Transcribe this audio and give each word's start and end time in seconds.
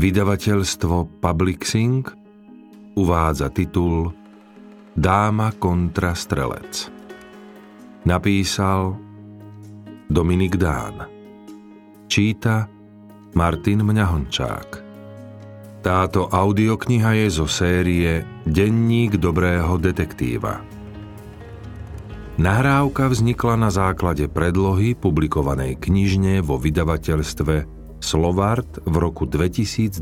Vydavateľstvo 0.00 1.20
Publixing 1.20 2.00
uvádza 2.96 3.52
titul 3.52 4.08
Dáma 4.96 5.52
kontra 5.60 6.16
strelec. 6.16 6.88
Napísal 8.08 8.96
Dominik 10.08 10.56
Dán. 10.56 11.04
Číta 12.08 12.64
Martin 13.36 13.84
Mňahončák. 13.84 14.68
Táto 15.84 16.32
audiokniha 16.32 17.20
je 17.20 17.28
zo 17.28 17.44
série 17.44 18.24
Denník 18.48 19.20
dobrého 19.20 19.76
detektíva. 19.76 20.64
Nahrávka 22.40 23.12
vznikla 23.12 23.68
na 23.68 23.68
základe 23.68 24.32
predlohy 24.32 24.96
publikovanej 24.96 25.76
knižne 25.76 26.40
vo 26.40 26.56
vydavateľstve 26.56 27.79
Slovart 28.02 28.82
v 28.82 28.94
roku 28.98 29.28
2022. 29.28 30.00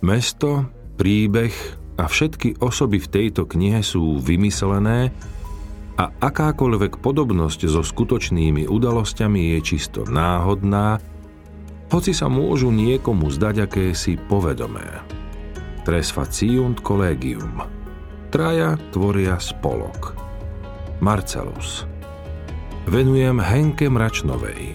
Mesto, 0.00 0.70
príbeh 0.96 1.52
a 2.00 2.08
všetky 2.08 2.62
osoby 2.62 3.02
v 3.02 3.08
tejto 3.10 3.44
knihe 3.44 3.82
sú 3.82 4.22
vymyslené 4.22 5.12
a 6.00 6.04
akákoľvek 6.08 7.02
podobnosť 7.02 7.60
so 7.68 7.82
skutočnými 7.84 8.70
udalosťami 8.70 9.56
je 9.56 9.58
čisto 9.60 10.06
náhodná, 10.08 11.02
hoci 11.92 12.14
sa 12.14 12.30
môžu 12.30 12.72
niekomu 12.72 13.28
zdať 13.28 13.68
akési 13.68 14.16
povedomé. 14.16 14.86
Tresfaciunt 15.84 16.80
collegium– 16.80 17.60
Traja 18.26 18.74
tvoria 18.90 19.38
spolok. 19.38 20.12
Marcelus. 20.98 21.86
Venujem 22.84 23.38
Henke 23.38 23.86
Mračnovej. 23.86 24.74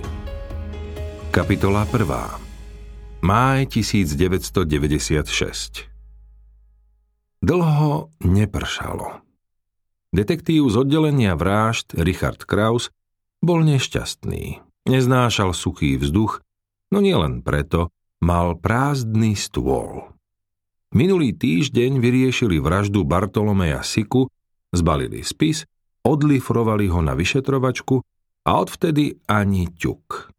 Kapitola 1.31 1.87
1. 1.87 3.23
Máj 3.23 3.71
1996 3.71 5.87
Dlho 7.39 8.11
nepršalo. 8.19 9.23
Detektív 10.11 10.67
z 10.67 10.83
oddelenia 10.83 11.39
vražd 11.39 11.95
Richard 12.03 12.43
Kraus 12.43 12.91
bol 13.39 13.63
nešťastný. 13.63 14.59
Neznášal 14.91 15.55
suchý 15.55 15.95
vzduch, 16.03 16.43
no 16.91 16.99
nielen 16.99 17.47
preto, 17.47 17.95
mal 18.19 18.59
prázdny 18.59 19.39
stôl. 19.39 20.11
Minulý 20.91 21.31
týždeň 21.31 22.03
vyriešili 22.03 22.59
vraždu 22.59 23.07
Bartolomeja 23.07 23.87
Siku, 23.87 24.27
zbalili 24.75 25.23
spis, 25.23 25.63
odlifrovali 26.03 26.91
ho 26.91 26.99
na 26.99 27.15
vyšetrovačku 27.15 28.03
a 28.43 28.51
odvtedy 28.59 29.15
ani 29.31 29.71
ťuk. 29.79 30.30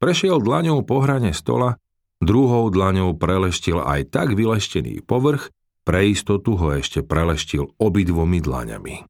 Prešiel 0.00 0.40
dlaňou 0.40 0.80
po 0.80 1.04
hrane 1.04 1.36
stola, 1.36 1.76
druhou 2.24 2.72
dlaňou 2.72 3.20
preleštil 3.20 3.84
aj 3.84 4.08
tak 4.08 4.32
vyleštený 4.32 5.04
povrch, 5.04 5.52
pre 5.84 6.08
istotu 6.08 6.56
ho 6.56 6.72
ešte 6.72 7.04
preleštil 7.04 7.76
obidvomi 7.76 8.40
dlaňami. 8.40 9.04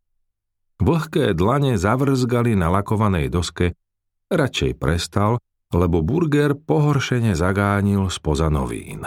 Vlhké 0.80 1.36
dlane 1.36 1.78
zavrzgali 1.78 2.58
na 2.58 2.74
lakovanej 2.74 3.30
doske, 3.30 3.78
radšej 4.32 4.80
prestal, 4.80 5.38
lebo 5.70 6.02
burger 6.02 6.58
pohoršene 6.58 7.38
zagánil 7.38 8.10
spoza 8.10 8.50
novín. 8.50 9.06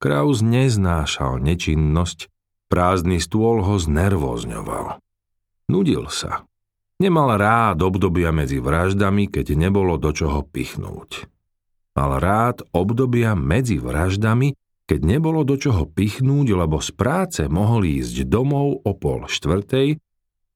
Kraus 0.00 0.44
neznášal 0.44 1.40
nečinnosť, 1.40 2.28
prázdny 2.68 3.20
stôl 3.22 3.64
ho 3.64 3.76
znervózňoval. 3.80 5.00
Nudil 5.70 6.08
sa. 6.12 6.49
Nemal 7.00 7.40
rád 7.40 7.80
obdobia 7.80 8.28
medzi 8.28 8.60
vraždami, 8.60 9.32
keď 9.32 9.56
nebolo 9.56 9.96
do 9.96 10.12
čoho 10.12 10.44
pichnúť. 10.44 11.24
Mal 11.96 12.20
rád 12.20 12.60
obdobia 12.76 13.32
medzi 13.32 13.80
vraždami, 13.80 14.52
keď 14.84 15.00
nebolo 15.08 15.40
do 15.40 15.56
čoho 15.56 15.88
pichnúť, 15.88 16.52
lebo 16.52 16.76
z 16.84 16.92
práce 16.92 17.40
mohol 17.48 17.88
ísť 17.88 18.28
domov 18.28 18.84
o 18.84 18.92
pol 18.92 19.24
štvrtej, 19.24 19.96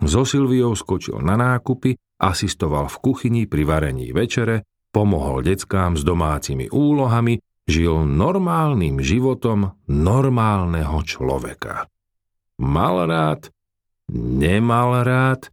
so 0.05 0.29
Silviou 0.29 0.77
skočil 0.77 1.25
na 1.25 1.41
nákupy, 1.41 1.97
asistoval 2.21 2.93
v 2.93 2.97
kuchyni 3.01 3.43
pri 3.49 3.65
varení 3.65 4.13
večere, 4.13 4.69
pomohol 4.93 5.41
deckám 5.41 5.97
s 5.97 6.05
domácimi 6.05 6.69
úlohami 6.69 7.41
žil 7.65 8.05
normálnym 8.05 9.01
životom 9.01 9.81
normálneho 9.89 11.01
človeka. 11.09 11.89
Mal 12.61 13.09
rád, 13.09 13.49
nemal 14.13 15.01
rád, 15.09 15.49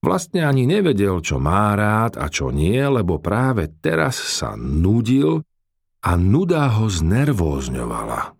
vlastne 0.00 0.44
ani 0.44 0.64
nevedel, 0.64 1.20
čo 1.20 1.36
má 1.40 1.72
rád 1.76 2.16
a 2.16 2.28
čo 2.32 2.52
nie, 2.52 2.80
lebo 2.80 3.20
práve 3.20 3.68
teraz 3.80 4.16
sa 4.16 4.56
nudil 4.56 5.44
a 6.00 6.10
nuda 6.16 6.68
ho 6.80 6.88
znervózňovala. 6.88 8.36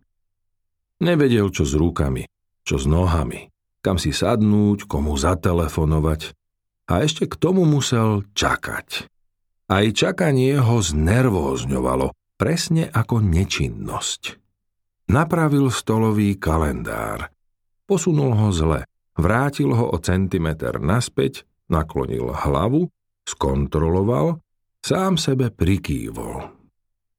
Nevedel, 1.00 1.48
čo 1.52 1.64
s 1.64 1.72
rukami, 1.76 2.28
čo 2.64 2.76
s 2.76 2.84
nohami, 2.84 3.48
kam 3.80 3.96
si 3.96 4.12
sadnúť, 4.12 4.84
komu 4.84 5.16
zatelefonovať 5.16 6.36
a 6.90 7.00
ešte 7.00 7.24
k 7.30 7.34
tomu 7.40 7.64
musel 7.64 8.28
čakať. 8.36 9.08
Aj 9.70 9.86
čakanie 9.94 10.58
ho 10.58 10.82
znervózňovalo, 10.82 12.12
presne 12.34 12.90
ako 12.90 13.22
nečinnosť. 13.22 14.40
Napravil 15.06 15.70
stolový 15.70 16.34
kalendár. 16.34 17.30
Posunul 17.86 18.34
ho 18.34 18.50
zle, 18.50 18.86
vrátil 19.14 19.70
ho 19.70 19.94
o 19.94 19.96
centimeter 20.02 20.82
naspäť, 20.82 21.46
naklonil 21.70 22.34
hlavu, 22.34 22.90
skontroloval, 23.24 24.42
sám 24.82 25.16
sebe 25.16 25.54
prikývol. 25.54 26.50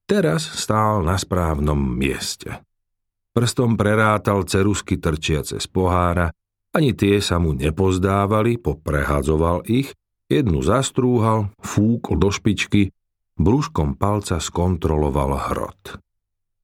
Teraz 0.06 0.44
stál 0.44 1.07
na 1.07 1.16
správnom 1.16 1.79
mieste. 1.79 2.67
Prstom 3.31 3.79
prerátal 3.79 4.44
cerusky 4.44 5.00
trčiace 5.00 5.56
z 5.56 5.67
pohára, 5.72 6.28
ani 6.75 6.91
tie 6.91 7.23
sa 7.23 7.40
mu 7.40 7.56
nepozdávali, 7.56 8.59
poprehadzoval 8.59 9.63
ich, 9.72 9.95
jednu 10.28 10.59
zastrúhal, 10.59 11.56
fúkol 11.63 12.19
do 12.19 12.28
špičky, 12.28 12.91
brúškom 13.40 13.95
palca 13.95 14.40
skontroloval 14.44 15.51
hrot. 15.51 16.00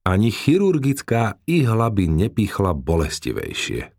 Ani 0.04 0.32
chirurgická 0.32 1.40
ihla 1.44 1.88
by 1.92 2.04
nepichla 2.08 2.72
bolestivejšie. 2.72 3.92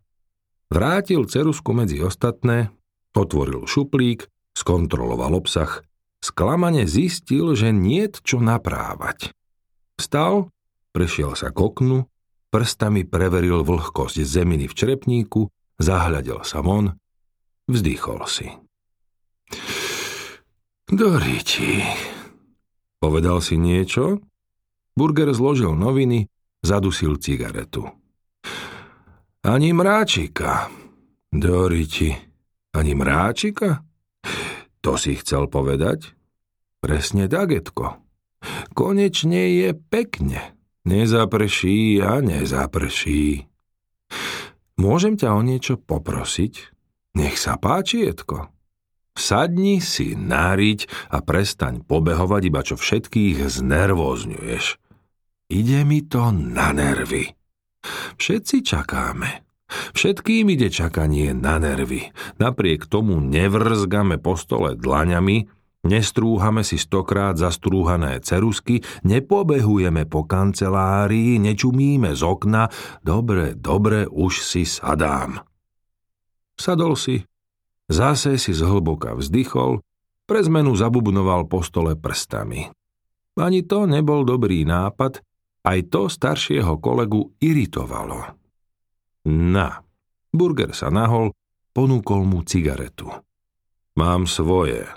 Vrátil 0.70 1.26
cerusku 1.26 1.74
medzi 1.74 2.02
ostatné, 2.02 2.70
otvoril 3.16 3.66
šuplík, 3.66 4.28
skontroloval 4.54 5.38
obsah, 5.40 5.82
sklamane 6.20 6.86
zistil, 6.86 7.56
že 7.56 7.72
niet 7.72 8.20
čo 8.22 8.44
naprávať. 8.44 9.32
Vstal, 10.00 10.52
prešiel 10.92 11.36
sa 11.36 11.52
k 11.52 11.58
oknu, 11.60 12.08
prstami 12.50 13.04
preveril 13.08 13.64
vlhkosť 13.64 14.24
zeminy 14.24 14.68
v 14.68 14.74
črepníku, 14.74 15.42
zahľadil 15.80 16.44
sa 16.44 16.60
von, 16.64 16.96
vzdychol 17.68 18.26
si. 18.28 18.48
Doriti, 20.90 21.86
Povedal 23.00 23.40
si 23.40 23.56
niečo? 23.56 24.20
Burger 24.92 25.32
zložil 25.32 25.72
noviny, 25.72 26.28
zadusil 26.60 27.16
cigaretu. 27.16 27.88
Ani 29.40 29.72
mráčika. 29.72 30.68
Doriti, 31.32 32.12
ani 32.74 32.94
mráčika? 32.94 33.84
To 34.80 34.96
si 34.96 35.18
chcel 35.20 35.52
povedať? 35.52 36.16
Presne 36.80 37.28
dagetko. 37.28 38.00
Konečne 38.72 39.52
je 39.60 39.70
pekne. 39.76 40.56
Nezaprší 40.88 42.00
a 42.00 42.24
nezaprší. 42.24 43.46
Môžem 44.80 45.20
ťa 45.20 45.36
o 45.36 45.42
niečo 45.44 45.76
poprosiť? 45.76 46.72
Nech 47.20 47.36
sa 47.36 47.60
páči, 47.60 48.08
Edko. 48.08 48.48
Sadni 49.20 49.84
si 49.84 50.16
náriť 50.16 51.12
a 51.12 51.20
prestaň 51.20 51.84
pobehovať, 51.84 52.42
iba 52.48 52.64
čo 52.64 52.80
všetkých 52.80 53.44
znervózňuješ. 53.44 54.66
Ide 55.52 55.80
mi 55.84 56.08
to 56.08 56.32
na 56.32 56.72
nervy. 56.72 57.28
Všetci 58.16 58.64
čakáme. 58.64 59.49
Všetkým 59.70 60.50
ide 60.50 60.74
čakanie 60.74 61.32
na 61.38 61.62
nervy. 61.62 62.10
Napriek 62.42 62.90
tomu 62.90 63.22
nevrzgame 63.22 64.18
po 64.18 64.34
stole 64.34 64.74
dlaňami, 64.74 65.46
nestrúhame 65.86 66.66
si 66.66 66.82
stokrát 66.82 67.38
zastrúhané 67.38 68.20
cerusky, 68.26 68.82
nepobehujeme 69.06 70.10
po 70.10 70.26
kancelárii, 70.26 71.38
nečumíme 71.38 72.18
z 72.18 72.22
okna. 72.26 72.68
Dobre, 73.06 73.54
dobre, 73.54 74.10
už 74.10 74.42
si 74.42 74.66
sadám. 74.66 75.42
Sadol 76.60 77.00
si, 77.00 77.24
Zase 77.90 78.38
si 78.38 78.54
zhlboka 78.54 79.18
vzdychol, 79.18 79.82
pre 80.30 80.46
zmenu 80.46 80.78
zabubnoval 80.78 81.50
po 81.50 81.66
stole 81.66 81.98
prstami. 81.98 82.70
Ani 83.34 83.66
to 83.66 83.90
nebol 83.90 84.22
dobrý 84.22 84.62
nápad, 84.62 85.26
aj 85.66 85.80
to 85.90 86.06
staršieho 86.06 86.78
kolegu 86.78 87.34
iritovalo. 87.42 88.39
Na, 89.28 89.84
Burger 90.32 90.72
sa 90.72 90.94
nahol, 90.94 91.36
ponúkol 91.74 92.24
mu 92.24 92.46
cigaretu. 92.46 93.10
Mám 93.98 94.30
svoje. 94.30 94.88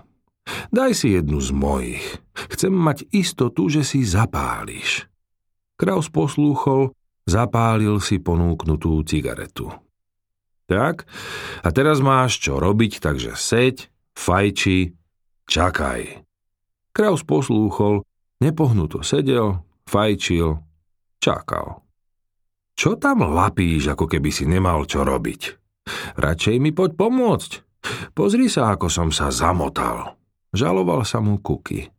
Daj 0.71 0.93
si 0.95 1.15
jednu 1.15 1.39
z 1.39 1.51
mojich. 1.55 2.07
Chcem 2.51 2.75
mať 2.75 3.09
istotu, 3.15 3.71
že 3.71 3.83
si 3.87 4.03
zapáliš. 4.03 5.07
Kraus 5.79 6.07
poslúchol, 6.11 6.95
zapálil 7.27 7.99
si 7.99 8.23
ponúknutú 8.23 9.03
cigaretu. 9.03 9.71
Tak, 10.71 11.05
a 11.63 11.69
teraz 11.75 11.99
máš 11.99 12.39
čo 12.39 12.63
robiť, 12.63 13.03
takže 13.03 13.35
seď, 13.35 13.91
fajči, 14.15 14.95
čakaj. 15.51 16.23
Kraus 16.95 17.27
poslúchol, 17.27 18.07
nepohnuto 18.39 19.03
sedel, 19.03 19.65
fajčil, 19.91 20.63
čakal. 21.19 21.83
Čo 22.83 22.99
tam 22.99 23.23
lapíš, 23.23 23.95
ako 23.95 24.11
keby 24.11 24.35
si 24.35 24.43
nemal 24.43 24.83
čo 24.91 25.07
robiť? 25.07 25.55
Radšej 26.19 26.57
mi 26.59 26.75
poď 26.75 26.99
pomôcť. 26.99 27.51
Pozri 28.11 28.51
sa, 28.51 28.75
ako 28.75 28.91
som 28.91 29.15
sa 29.15 29.31
zamotal. 29.31 30.19
Žaloval 30.51 31.07
sa 31.07 31.23
mu 31.23 31.39
Kuky. 31.39 31.95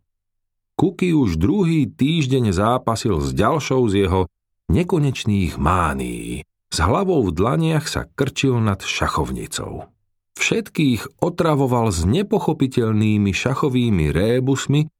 Kuky 0.75 1.15
už 1.15 1.39
druhý 1.39 1.88
týždeň 1.88 2.51
zápasil 2.51 3.15
s 3.24 3.31
ďalšou 3.31 3.88
z 3.88 4.03
jeho 4.03 4.21
nekonečných 4.75 5.56
mánií. 5.56 6.44
S 6.68 6.77
hlavou 6.83 7.24
v 7.24 7.31
dlaniach 7.31 7.88
sa 7.88 8.03
krčil 8.03 8.59
nad 8.59 8.83
šachovnicou. 8.83 9.88
Všetkých 10.35 11.24
otravoval 11.24 11.95
s 11.95 12.03
nepochopiteľnými 12.03 13.31
šachovými 13.31 14.12
rébusmi, 14.12 14.91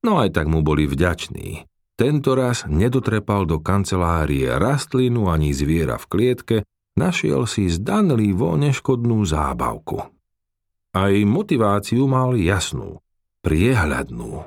no 0.00 0.16
aj 0.16 0.32
tak 0.32 0.48
mu 0.48 0.64
boli 0.64 0.88
vďační. 0.88 1.68
Tento 1.96 2.36
raz 2.36 2.68
nedotrepal 2.68 3.48
do 3.48 3.64
kancelárie 3.64 4.52
rastlinu 4.60 5.32
ani 5.32 5.56
zviera 5.56 5.96
v 5.96 6.06
klietke, 6.12 6.56
našiel 6.92 7.48
si 7.48 7.72
zdanlivo 7.72 8.52
neškodnú 8.60 9.24
zábavku. 9.24 10.04
Aj 10.92 11.14
motiváciu 11.24 12.04
mal 12.04 12.36
jasnú, 12.36 13.00
priehľadnú. 13.40 14.44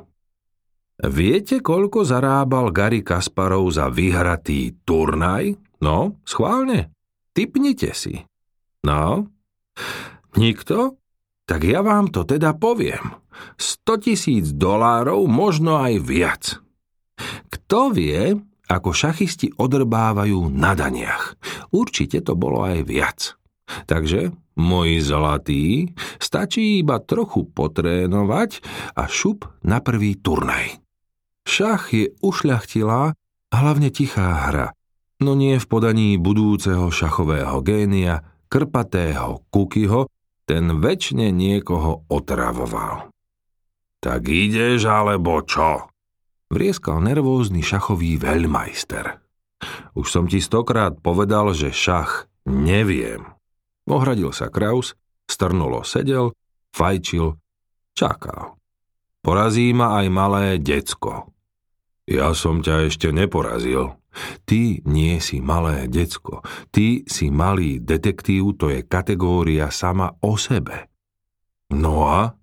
Viete, 1.10 1.58
koľko 1.64 2.06
zarábal 2.06 2.70
Gary 2.70 3.02
Kasparov 3.02 3.66
za 3.74 3.90
vyhratý 3.90 4.78
turnaj? 4.86 5.58
No, 5.82 6.22
schválne. 6.28 6.94
Typnite 7.34 7.98
si. 7.98 8.20
No? 8.86 9.26
Nikto? 10.38 11.02
Tak 11.50 11.66
ja 11.66 11.82
vám 11.82 12.14
to 12.14 12.28
teda 12.30 12.54
poviem. 12.54 13.16
100 13.58 14.06
tisíc 14.06 14.46
dolárov, 14.54 15.26
možno 15.26 15.80
aj 15.82 15.94
viac. 16.04 16.44
Kto 17.50 17.94
vie, 17.94 18.36
ako 18.70 18.90
šachisti 18.94 19.58
odrbávajú 19.58 20.50
na 20.54 20.78
daniach? 20.78 21.36
Určite 21.74 22.22
to 22.22 22.38
bolo 22.38 22.66
aj 22.66 22.80
viac. 22.86 23.20
Takže, 23.86 24.34
moji 24.58 24.98
zlatí, 25.02 25.94
stačí 26.18 26.82
iba 26.82 26.98
trochu 26.98 27.46
potrénovať 27.50 28.62
a 28.98 29.06
šup 29.06 29.46
na 29.66 29.80
prvý 29.80 30.18
turnaj. 30.18 30.82
Šach 31.46 31.94
je 31.94 32.14
ušľachtilá 32.22 33.14
hlavne 33.50 33.90
tichá 33.90 34.50
hra, 34.50 34.68
no 35.22 35.34
nie 35.34 35.58
v 35.58 35.66
podaní 35.66 36.18
budúceho 36.22 36.94
šachového 36.94 37.62
génia, 37.66 38.22
krpatého 38.50 39.46
Kukyho, 39.50 40.10
ten 40.50 40.82
väčšine 40.82 41.30
niekoho 41.30 42.10
otravoval. 42.10 43.14
Tak 44.02 44.22
ideš 44.26 44.90
alebo 44.90 45.46
čo? 45.46 45.89
Vrieskal 46.50 47.06
nervózny 47.06 47.62
šachový 47.62 48.18
veľmajster. 48.18 49.22
Už 49.94 50.08
som 50.10 50.26
ti 50.26 50.42
stokrát 50.42 50.98
povedal, 50.98 51.54
že 51.54 51.70
šach 51.70 52.26
neviem. 52.50 53.22
Ohradil 53.86 54.34
sa 54.34 54.50
Kraus, 54.50 54.98
strnulo 55.30 55.86
sedel, 55.86 56.34
fajčil, 56.74 57.38
čakal. 57.94 58.58
Porazí 59.22 59.76
ma 59.78 60.02
aj 60.02 60.08
malé 60.10 60.46
decko. 60.58 61.30
Ja 62.10 62.34
som 62.34 62.66
ťa 62.66 62.90
ešte 62.90 63.14
neporazil. 63.14 64.00
Ty 64.50 64.82
nie 64.90 65.22
si 65.22 65.38
malé 65.38 65.86
decko. 65.86 66.42
Ty 66.74 67.06
si 67.06 67.30
malý 67.30 67.78
detektív, 67.78 68.58
to 68.58 68.74
je 68.74 68.82
kategória 68.82 69.70
sama 69.70 70.18
o 70.26 70.34
sebe. 70.34 70.90
No 71.70 72.10
a? 72.10 72.39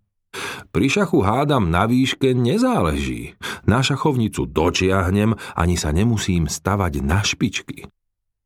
Pri 0.70 0.86
šachu 0.90 1.22
hádam 1.24 1.70
na 1.72 1.88
výške 1.88 2.32
nezáleží. 2.36 3.36
Na 3.64 3.80
šachovnicu 3.80 4.46
dočiahnem, 4.48 5.34
ani 5.56 5.76
sa 5.76 5.90
nemusím 5.92 6.46
stavať 6.50 7.02
na 7.04 7.20
špičky. 7.22 7.88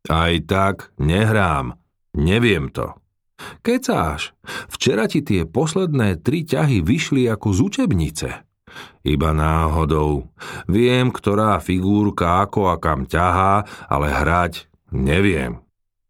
Aj 0.09 0.33
tak 0.49 0.97
nehrám. 0.97 1.77
Neviem 2.17 2.73
to. 2.73 2.97
Kecáš, 3.65 4.37
včera 4.69 5.09
ti 5.09 5.25
tie 5.25 5.49
posledné 5.49 6.21
tri 6.21 6.45
ťahy 6.45 6.85
vyšli 6.85 7.25
ako 7.29 7.49
z 7.57 7.59
učebnice. 7.61 8.29
Iba 9.03 9.31
náhodou. 9.33 10.29
Viem, 10.69 11.11
ktorá 11.11 11.59
figúrka 11.59 12.45
ako 12.45 12.71
a 12.71 12.77
kam 12.77 13.09
ťahá, 13.09 13.65
ale 13.89 14.13
hrať 14.13 14.69
neviem. 14.93 15.65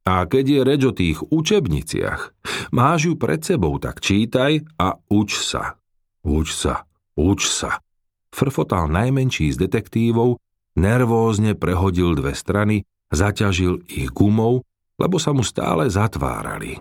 A 0.09 0.25
keď 0.25 0.45
je 0.49 0.61
reč 0.65 0.83
o 0.89 0.97
tých 0.97 1.19
učebniciach, 1.29 2.33
máš 2.73 3.13
ju 3.13 3.15
pred 3.21 3.41
sebou, 3.45 3.77
tak 3.77 4.01
čítaj 4.01 4.65
a 4.81 4.97
uč 5.13 5.37
sa. 5.37 5.77
Uč 6.25 6.53
sa, 6.57 6.89
uč 7.17 7.49
sa. 7.49 7.85
Frfotal 8.33 8.89
najmenší 8.89 9.53
z 9.53 9.67
detektívov, 9.67 10.41
nervózne 10.77 11.53
prehodil 11.59 12.17
dve 12.17 12.33
strany, 12.33 12.87
zaťažil 13.11 13.85
ich 13.91 14.09
gumou, 14.15 14.63
lebo 14.97 15.17
sa 15.19 15.35
mu 15.35 15.43
stále 15.43 15.89
zatvárali. 15.91 16.81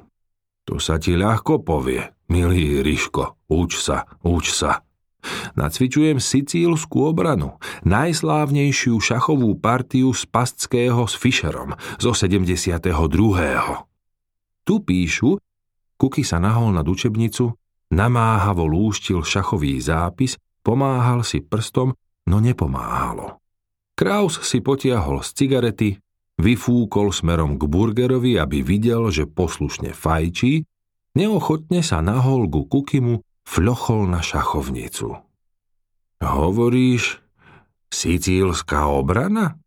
To 0.70 0.78
sa 0.78 1.02
ti 1.02 1.18
ľahko 1.18 1.66
povie, 1.66 2.14
milý 2.30 2.86
Ryško, 2.86 3.50
uč 3.50 3.82
sa, 3.82 4.06
uč 4.22 4.54
sa. 4.54 4.86
Nacvičujem 5.60 6.18
sicílskú 6.24 7.12
obranu, 7.12 7.60
najslávnejšiu 7.84 8.96
šachovú 8.98 9.60
partiu 9.60 10.16
z 10.16 10.24
Pastského 10.32 11.04
s 11.04 11.20
Fischerom 11.20 11.76
zo 12.00 12.16
72. 12.16 12.80
Tu 14.64 14.76
píšu, 14.80 15.42
Kuky 16.00 16.24
sa 16.24 16.40
nahol 16.40 16.72
nad 16.72 16.88
učebnicu, 16.88 17.52
namáhavo 17.92 18.64
lúštil 18.64 19.20
šachový 19.20 19.84
zápis, 19.84 20.40
pomáhal 20.64 21.28
si 21.28 21.44
prstom, 21.44 21.92
no 22.32 22.38
nepomáhalo. 22.40 23.44
Kraus 24.00 24.40
si 24.48 24.64
potiahol 24.64 25.20
z 25.28 25.30
cigarety, 25.36 25.90
vyfúkol 26.40 27.12
smerom 27.12 27.60
k 27.60 27.68
burgerovi, 27.68 28.40
aby 28.40 28.64
videl, 28.64 29.12
že 29.12 29.28
poslušne 29.28 29.92
fajčí, 29.92 30.64
neochotne 31.20 31.84
sa 31.84 32.00
nahol 32.00 32.48
ku 32.48 32.64
Kukimu 32.64 33.20
fľochol 33.50 34.14
na 34.14 34.22
šachovnicu. 34.22 35.18
Hovoríš, 36.22 37.18
sicílska 37.90 38.86
obrana? 38.86 39.58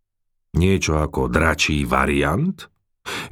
Niečo 0.55 1.03
ako 1.03 1.27
dračí 1.27 1.83
variant? 1.83 2.71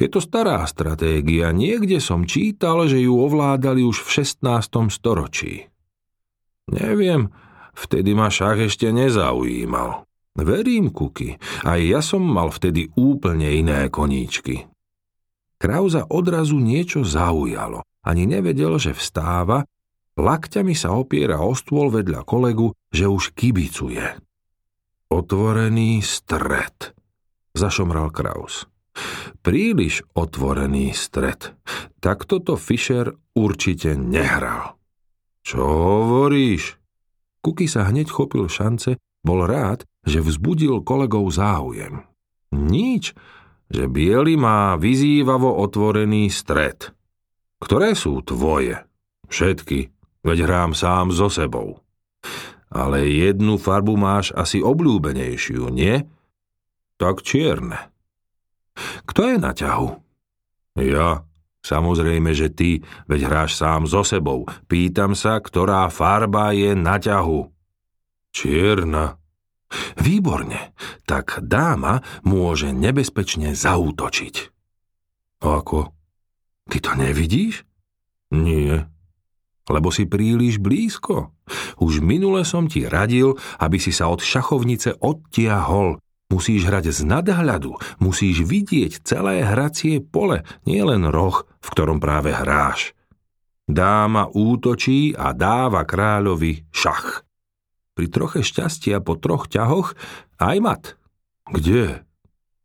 Je 0.02 0.10
to 0.10 0.18
stará 0.18 0.66
stratégia, 0.66 1.54
niekde 1.54 2.02
som 2.02 2.26
čítal, 2.26 2.90
že 2.90 2.98
ju 2.98 3.14
ovládali 3.22 3.86
už 3.86 4.02
v 4.02 4.26
16. 4.26 4.90
storočí. 4.90 5.70
Neviem, 6.66 7.30
vtedy 7.78 8.18
ma 8.18 8.32
šach 8.32 8.66
ešte 8.66 8.90
nezaujímal. 8.90 10.10
Verím, 10.34 10.90
Kuky, 10.90 11.38
aj 11.62 11.80
ja 11.86 12.00
som 12.02 12.24
mal 12.24 12.50
vtedy 12.50 12.90
úplne 12.98 13.46
iné 13.46 13.86
koníčky. 13.92 14.66
Krauza 15.60 16.08
odrazu 16.08 16.56
niečo 16.56 17.04
zaujalo. 17.04 17.84
Ani 18.00 18.24
nevedel, 18.24 18.80
že 18.80 18.96
vstáva 18.96 19.68
Lakťami 20.20 20.76
sa 20.76 20.92
opiera 20.92 21.40
o 21.40 21.56
stôl 21.56 21.88
vedľa 21.88 22.28
kolegu, 22.28 22.76
že 22.92 23.08
už 23.08 23.32
kibicuje. 23.32 24.04
Otvorený 25.08 26.04
stred, 26.04 26.92
zašomral 27.56 28.12
Kraus. 28.12 28.68
Príliš 29.40 30.04
otvorený 30.12 30.92
stred. 30.92 31.56
Tak 32.04 32.28
toto 32.28 32.60
Fischer 32.60 33.16
určite 33.32 33.96
nehral. 33.96 34.76
Čo 35.40 35.64
hovoríš? 35.64 36.76
Kuky 37.40 37.64
sa 37.64 37.88
hneď 37.88 38.12
chopil 38.12 38.44
šance, 38.52 39.00
bol 39.24 39.48
rád, 39.48 39.88
že 40.04 40.20
vzbudil 40.20 40.84
kolegov 40.84 41.32
záujem. 41.32 42.04
Nič, 42.52 43.16
že 43.72 43.88
biely 43.88 44.36
má 44.36 44.76
vyzývavo 44.76 45.48
otvorený 45.64 46.28
stred. 46.28 46.92
Ktoré 47.56 47.96
sú 47.96 48.20
tvoje? 48.20 48.84
Všetky, 49.30 49.99
veď 50.24 50.38
hrám 50.46 50.72
sám 50.76 51.12
so 51.12 51.28
sebou. 51.32 51.80
Ale 52.70 53.02
jednu 53.08 53.58
farbu 53.58 53.98
máš 53.98 54.30
asi 54.36 54.62
obľúbenejšiu, 54.62 55.68
nie? 55.74 56.06
Tak 57.00 57.26
čierne. 57.26 57.90
Kto 59.08 59.26
je 59.26 59.36
na 59.40 59.50
ťahu? 59.50 59.88
Ja. 60.78 61.26
Samozrejme, 61.60 62.32
že 62.32 62.48
ty, 62.48 62.80
veď 63.04 63.28
hráš 63.28 63.60
sám 63.60 63.84
so 63.84 64.00
sebou. 64.00 64.48
Pýtam 64.64 65.12
sa, 65.12 65.36
ktorá 65.44 65.92
farba 65.92 66.56
je 66.56 66.72
na 66.72 66.96
ťahu. 66.96 67.52
Čierna. 68.32 69.20
Výborne. 70.00 70.72
Tak 71.04 71.44
dáma 71.44 72.00
môže 72.24 72.72
nebezpečne 72.72 73.52
zaútočiť. 73.52 74.34
Ako? 75.44 75.92
Ty 76.70 76.76
to 76.80 76.92
nevidíš? 76.96 77.68
Nie, 78.30 78.86
lebo 79.68 79.92
si 79.92 80.08
príliš 80.08 80.62
blízko. 80.62 81.34
Už 81.82 82.00
minule 82.00 82.46
som 82.46 82.70
ti 82.70 82.86
radil, 82.86 83.36
aby 83.60 83.76
si 83.76 83.92
sa 83.92 84.08
od 84.08 84.24
šachovnice 84.24 84.96
odtiahol. 85.02 86.00
Musíš 86.30 86.70
hrať 86.70 86.94
z 86.94 87.00
nadhľadu, 87.10 87.74
musíš 87.98 88.46
vidieť 88.46 89.02
celé 89.02 89.42
hracie 89.42 89.98
pole, 89.98 90.46
nielen 90.62 91.10
roh, 91.10 91.42
v 91.58 91.68
ktorom 91.74 91.98
práve 91.98 92.30
hráš. 92.30 92.94
Dáma 93.66 94.30
útočí 94.30 95.14
a 95.14 95.34
dáva 95.34 95.82
kráľovi 95.82 96.70
šach. 96.70 97.26
Pri 97.98 98.06
troche 98.06 98.46
šťastia 98.46 99.02
po 99.02 99.18
troch 99.18 99.50
ťahoch 99.50 99.98
aj 100.38 100.56
mat. 100.62 100.82
Kde? 101.50 102.06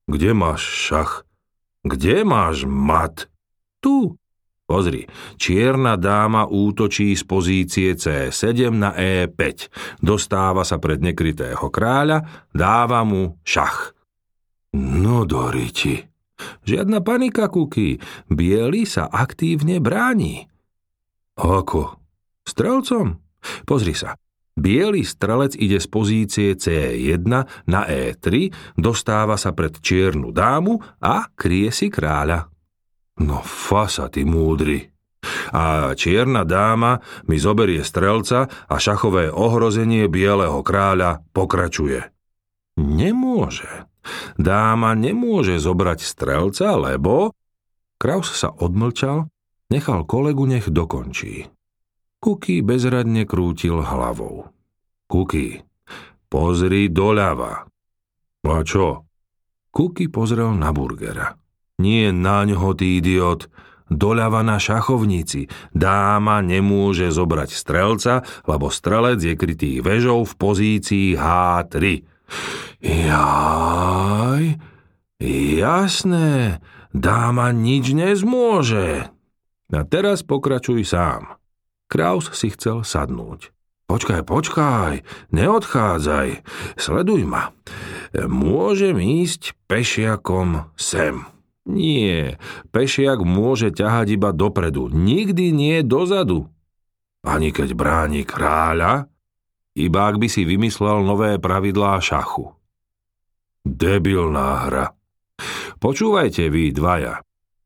Kde 0.05 0.31
máš 0.37 0.61
šach? 0.61 1.25
Kde 1.81 2.21
máš 2.21 2.69
mat? 2.69 3.29
Tu. 3.81 4.17
Pozri, 4.65 5.05
čierna 5.37 5.93
dáma 5.93 6.49
útočí 6.49 7.13
z 7.13 7.21
pozície 7.21 7.93
C7 7.93 8.73
na 8.73 8.97
E5. 8.97 9.69
Dostáva 10.01 10.65
sa 10.65 10.81
pred 10.81 11.05
nekrytého 11.05 11.69
kráľa, 11.69 12.49
dáva 12.49 13.05
mu 13.05 13.37
šach. 13.45 13.93
No 14.73 15.21
doriti. 15.29 16.01
Žiadna 16.65 17.05
panika, 17.05 17.45
Kuky. 17.45 18.01
Bielý 18.27 18.89
sa 18.89 19.05
aktívne 19.05 19.77
bráni. 19.77 20.49
Ako? 21.37 22.01
Strelcom? 22.41 23.21
Pozri 23.69 23.93
sa. 23.93 24.17
Bielý 24.55 25.05
strelec 25.05 25.53
ide 25.59 25.77
z 25.77 25.87
pozície 25.91 26.49
C1 26.55 27.27
na 27.67 27.81
E3, 27.85 28.49
dostáva 28.79 29.35
sa 29.35 29.51
pred 29.51 29.77
čiernu 29.77 30.31
dámu 30.31 30.79
a 31.03 31.27
krie 31.35 31.69
si 31.75 31.91
kráľa. 31.91 32.54
No 33.21 33.39
fasa, 33.43 34.11
ty 34.11 34.27
múdry. 34.27 34.91
A 35.55 35.95
čierna 35.97 36.43
dáma 36.45 37.01
mi 37.25 37.39
zoberie 37.39 37.81
strelca 37.81 38.45
a 38.47 38.75
šachové 38.77 39.31
ohrozenie 39.31 40.05
bieleho 40.11 40.61
kráľa 40.61 41.25
pokračuje. 41.33 42.11
Nemôže. 42.75 43.87
Dáma 44.37 44.93
nemôže 44.93 45.57
zobrať 45.57 45.99
strelca, 46.03 46.75
lebo... 46.77 47.33
Kraus 47.95 48.35
sa 48.35 48.51
odmlčal, 48.51 49.31
nechal 49.71 50.03
kolegu 50.03 50.43
nech 50.43 50.67
dokončí. 50.67 51.47
Kuky 52.19 52.59
bezradne 52.59 53.23
krútil 53.23 53.79
hlavou. 53.79 54.51
Kuky, 55.07 55.63
pozri 56.27 56.91
doľava. 56.91 57.63
A 58.45 58.61
čo? 58.67 59.07
Kuky 59.71 60.11
pozrel 60.11 60.51
na 60.53 60.75
burgera. 60.75 61.33
Nie 61.75 62.15
na 62.15 62.47
ňoho, 62.47 62.71
ty 62.77 62.99
idiot. 63.03 63.51
Doľava 63.85 64.41
na 64.41 64.57
šachovnici. 64.57 65.45
Dáma 65.75 66.41
nemôže 66.41 67.13
zobrať 67.13 67.53
strelca, 67.53 68.25
lebo 68.49 68.73
strelec 68.73 69.21
je 69.21 69.37
krytý 69.37 69.71
vežou 69.83 70.25
v 70.25 70.33
pozícii 70.33 71.13
H3. 71.13 72.01
Jaj, 72.81 74.43
jasné, 75.61 76.61
dáma 76.93 77.53
nič 77.53 77.93
nezmôže. 77.93 79.09
A 79.69 79.79
teraz 79.85 80.25
pokračuj 80.25 80.81
sám. 80.85 81.37
Kraus 81.85 82.33
si 82.33 82.49
chcel 82.49 82.81
sadnúť. 82.81 83.53
Počkaj, 83.85 84.25
počkaj, 84.25 85.05
neodchádzaj, 85.29 86.41
sleduj 86.73 87.21
ma. 87.29 87.53
Môžem 88.17 88.97
ísť 88.97 89.53
pešiakom 89.69 90.65
sem. 90.73 91.34
Nie, 91.65 92.37
pešiak 92.69 93.25
môže 93.25 93.73
ťahať 93.73 94.21
iba 94.21 94.29
dopredu, 94.29 94.85
nikdy 94.93 95.49
nie 95.49 95.81
dozadu. 95.81 96.45
Ani 97.25 97.49
keď 97.49 97.73
bráni 97.73 98.21
kráľa, 98.21 99.09
iba 99.73 100.01
ak 100.05 100.21
by 100.21 100.27
si 100.29 100.45
vymyslel 100.45 101.01
nové 101.01 101.41
pravidlá 101.41 101.97
šachu. 101.97 102.53
Debilná 103.65 104.69
hra. 104.69 104.85
Počúvajte 105.81 106.47
vy 106.53 106.69
dvaja. 106.69 107.25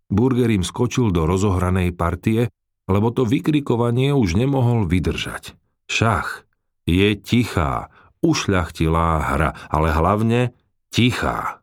Burger 0.10 0.50
im 0.50 0.64
skočil 0.64 1.12
do 1.12 1.28
rozohranej 1.28 1.94
partie, 1.94 2.50
lebo 2.90 3.14
to 3.14 3.28
vykrikovanie 3.28 4.16
už 4.16 4.34
nemohol 4.40 4.90
vydržať. 4.90 5.54
Šach 5.86 6.48
je 6.90 7.14
tichá, 7.14 7.94
ušľachtilá 8.26 9.22
hra, 9.36 9.54
ale 9.70 9.94
hlavne 9.94 10.42
tichá. 10.90 11.59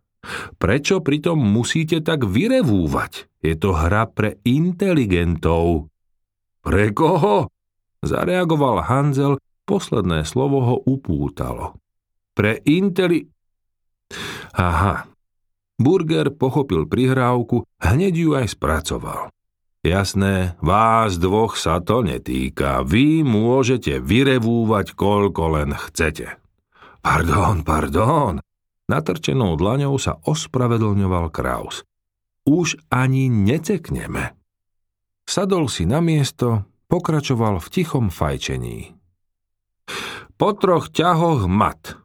Prečo 0.56 1.00
pritom 1.02 1.38
musíte 1.38 2.02
tak 2.02 2.26
vyrevúvať? 2.26 3.30
Je 3.42 3.54
to 3.54 3.74
hra 3.74 4.10
pre 4.10 4.42
inteligentov. 4.42 5.90
Pre 6.66 6.86
koho? 6.90 7.50
Zareagoval 8.02 8.86
Hanzel, 8.86 9.38
posledné 9.66 10.26
slovo 10.26 10.58
ho 10.62 10.76
upútalo. 10.82 11.78
Pre 12.34 12.58
inteli... 12.66 13.26
Aha. 14.56 15.06
Burger 15.76 16.32
pochopil 16.32 16.88
prihrávku, 16.88 17.66
hneď 17.84 18.14
ju 18.16 18.30
aj 18.32 18.56
spracoval. 18.56 19.28
Jasné, 19.86 20.58
vás 20.58 21.20
dvoch 21.20 21.54
sa 21.54 21.78
to 21.78 22.02
netýka. 22.02 22.82
Vy 22.82 23.22
môžete 23.22 24.02
vyrevúvať, 24.02 24.98
koľko 24.98 25.60
len 25.60 25.70
chcete. 25.76 26.40
Pardon, 27.04 27.62
pardon, 27.62 28.42
Natrčenou 28.86 29.58
dlaňou 29.58 29.98
sa 29.98 30.22
ospravedlňoval 30.22 31.34
Kraus. 31.34 31.82
Už 32.46 32.78
ani 32.86 33.26
necekneme. 33.26 34.38
Sadol 35.26 35.66
si 35.66 35.82
na 35.82 35.98
miesto, 35.98 36.62
pokračoval 36.86 37.58
v 37.58 37.66
tichom 37.66 38.14
fajčení. 38.14 38.94
Po 40.38 40.54
troch 40.54 40.94
ťahoch 40.94 41.50
mat. 41.50 41.98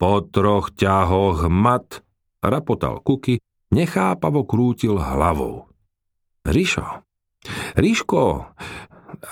Po 0.00 0.24
troch 0.24 0.72
ťahoch 0.72 1.52
mat, 1.52 2.00
rapotal 2.40 3.04
Kuky, 3.04 3.36
nechápavo 3.68 4.48
krútil 4.48 4.96
hlavou. 4.96 5.68
Rišo, 6.48 7.04
Ríško, 7.76 8.56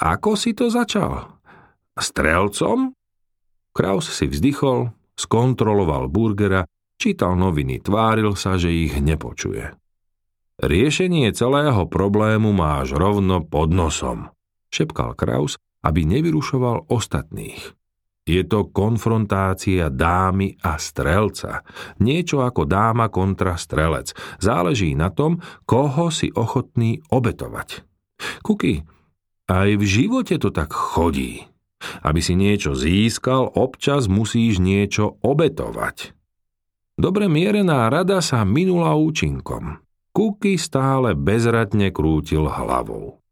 ako 0.04 0.30
si 0.36 0.52
to 0.52 0.68
začal? 0.68 1.40
Strelcom? 1.96 2.92
Kraus 3.70 4.10
si 4.10 4.26
vzdychol, 4.26 4.92
skontroloval 5.14 6.10
burgera 6.10 6.66
Čítal 7.00 7.32
noviny, 7.32 7.80
tváril 7.80 8.36
sa, 8.36 8.60
že 8.60 8.68
ich 8.68 8.92
nepočuje. 9.00 9.72
Riešenie 10.60 11.32
celého 11.32 11.88
problému 11.88 12.52
máš 12.52 12.92
rovno 12.92 13.40
pod 13.40 13.72
nosom, 13.72 14.28
šepkal 14.68 15.16
Kraus, 15.16 15.56
aby 15.80 16.04
nevyrušoval 16.04 16.92
ostatných. 16.92 17.72
Je 18.28 18.44
to 18.44 18.68
konfrontácia 18.68 19.88
dámy 19.88 20.60
a 20.60 20.76
strelca. 20.76 21.64
Niečo 22.04 22.44
ako 22.44 22.68
dáma 22.68 23.08
kontra 23.08 23.56
strelec. 23.56 24.12
Záleží 24.36 24.92
na 24.92 25.08
tom, 25.08 25.40
koho 25.64 26.12
si 26.12 26.28
ochotný 26.28 27.00
obetovať. 27.08 27.80
Kuky, 28.44 28.84
aj 29.48 29.68
v 29.80 29.84
živote 29.88 30.36
to 30.36 30.52
tak 30.52 30.68
chodí. 30.76 31.48
Aby 32.04 32.20
si 32.20 32.36
niečo 32.36 32.76
získal, 32.76 33.48
občas 33.56 34.04
musíš 34.04 34.60
niečo 34.60 35.16
obetovať. 35.24 36.19
Dobre 37.00 37.32
mierená 37.32 37.88
rada 37.88 38.20
sa 38.20 38.44
minula 38.44 38.92
účinkom. 38.92 39.80
Kuky 40.12 40.60
stále 40.60 41.16
bezradne 41.16 41.88
krútil 41.88 42.44
hlavou. 42.44 43.24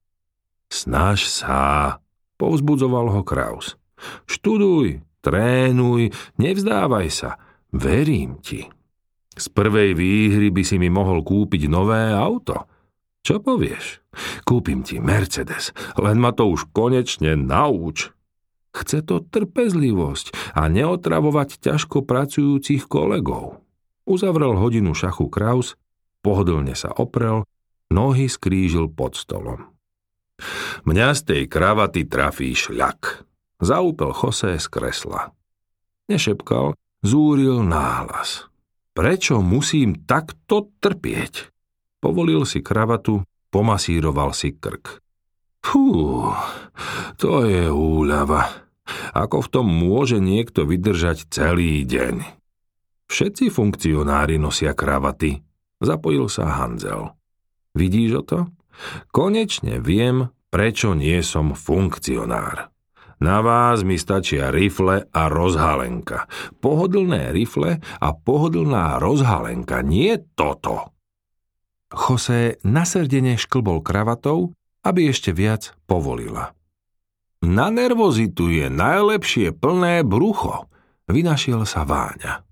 Snaž 0.72 1.28
sa, 1.28 2.00
povzbudzoval 2.40 3.12
ho 3.12 3.20
Kraus. 3.20 3.76
Študuj, 4.24 5.04
trénuj, 5.20 6.08
nevzdávaj 6.40 7.08
sa, 7.12 7.36
verím 7.68 8.40
ti. 8.40 8.64
Z 9.36 9.52
prvej 9.52 9.92
výhry 9.92 10.48
by 10.48 10.62
si 10.64 10.80
mi 10.80 10.88
mohol 10.88 11.20
kúpiť 11.20 11.68
nové 11.68 12.08
auto. 12.08 12.64
Čo 13.20 13.44
povieš? 13.44 14.00
Kúpim 14.48 14.80
ti 14.80 14.96
Mercedes, 14.96 15.76
len 16.00 16.16
ma 16.16 16.32
to 16.32 16.48
už 16.48 16.72
konečne 16.72 17.36
nauč. 17.36 18.16
Chce 18.78 19.02
to 19.02 19.18
trpezlivosť 19.18 20.54
a 20.54 20.70
neotravovať 20.70 21.58
ťažko 21.58 22.06
pracujúcich 22.06 22.86
kolegov. 22.86 23.58
Uzavrel 24.06 24.54
hodinu 24.54 24.94
šachu 24.94 25.26
Kraus, 25.26 25.74
pohodlne 26.22 26.78
sa 26.78 26.94
oprel, 26.94 27.42
nohy 27.90 28.30
skrížil 28.30 28.86
pod 28.86 29.18
stolom. 29.18 29.74
Mňa 30.86 31.08
z 31.18 31.20
tej 31.26 31.42
kravaty 31.50 32.06
trafí 32.06 32.54
šľak. 32.54 33.26
Zaúpel 33.58 34.14
José 34.14 34.62
z 34.62 34.66
kresla. 34.70 35.34
Nešepkal, 36.06 36.78
zúril 37.02 37.66
náhlas. 37.66 38.46
Prečo 38.94 39.42
musím 39.42 40.06
takto 40.06 40.70
trpieť? 40.78 41.50
Povolil 41.98 42.46
si 42.46 42.62
kravatu, 42.62 43.26
pomasíroval 43.50 44.30
si 44.30 44.54
krk. 44.54 45.02
Fú, 45.58 46.30
to 47.18 47.42
je 47.42 47.66
úľava. 47.66 48.67
Ako 49.12 49.44
v 49.44 49.48
tom 49.48 49.66
môže 49.68 50.20
niekto 50.20 50.64
vydržať 50.64 51.28
celý 51.30 51.84
deň? 51.84 52.24
Všetci 53.08 53.48
funkcionári 53.48 54.36
nosia 54.36 54.76
kravaty. 54.76 55.40
Zapojil 55.80 56.28
sa 56.28 56.60
Hanzel. 56.60 57.16
Vidíš 57.72 58.10
o 58.20 58.22
to? 58.22 58.38
Konečne 59.10 59.80
viem, 59.80 60.28
prečo 60.52 60.92
nie 60.92 61.22
som 61.24 61.56
funkcionár. 61.56 62.70
Na 63.18 63.42
vás 63.42 63.82
mi 63.82 63.98
stačia 63.98 64.54
rifle 64.54 65.10
a 65.10 65.26
rozhalenka. 65.26 66.30
Pohodlné 66.62 67.34
rifle 67.34 67.82
a 67.98 68.08
pohodlná 68.14 69.02
rozhalenka, 69.02 69.82
nie 69.82 70.22
toto. 70.38 70.94
Jose 71.90 72.62
naserdene 72.62 73.34
šklbol 73.34 73.82
kravatou, 73.82 74.54
aby 74.86 75.10
ešte 75.10 75.34
viac 75.34 75.74
povolila. 75.90 76.54
Na 77.44 77.70
nervozitu 77.70 78.50
je 78.50 78.66
najlepšie 78.66 79.54
plné 79.54 80.02
brucho, 80.02 80.66
vynašiel 81.06 81.62
sa 81.62 81.86
Váňa. 81.86 82.42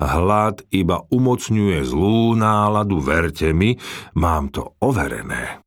Hlad 0.00 0.64
iba 0.72 1.04
umocňuje 1.12 1.84
zlú 1.84 2.32
náladu, 2.38 3.02
verte 3.04 3.52
mi, 3.52 3.76
mám 4.16 4.48
to 4.48 4.78
overené. 4.80 5.60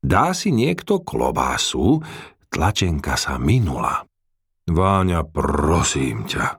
Dá 0.00 0.32
si 0.32 0.50
niekto 0.50 1.04
klobásu, 1.04 2.00
tlačenka 2.48 3.14
sa 3.14 3.36
minula. 3.36 4.02
Váňa, 4.66 5.26
prosím 5.28 6.24
ťa. 6.24 6.58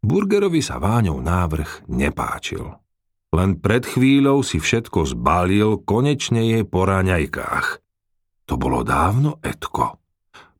Burgerovi 0.00 0.64
sa 0.64 0.80
Váňov 0.80 1.20
návrh 1.20 1.70
nepáčil. 1.92 2.64
Len 3.30 3.60
pred 3.62 3.84
chvíľou 3.86 4.42
si 4.42 4.58
všetko 4.58 5.06
zbalil, 5.14 5.84
konečne 5.84 6.42
jej 6.42 6.64
po 6.66 6.88
raňajkách. 6.88 7.66
To 8.50 8.54
bolo 8.58 8.82
dávno, 8.82 9.38
Etko. 9.44 9.99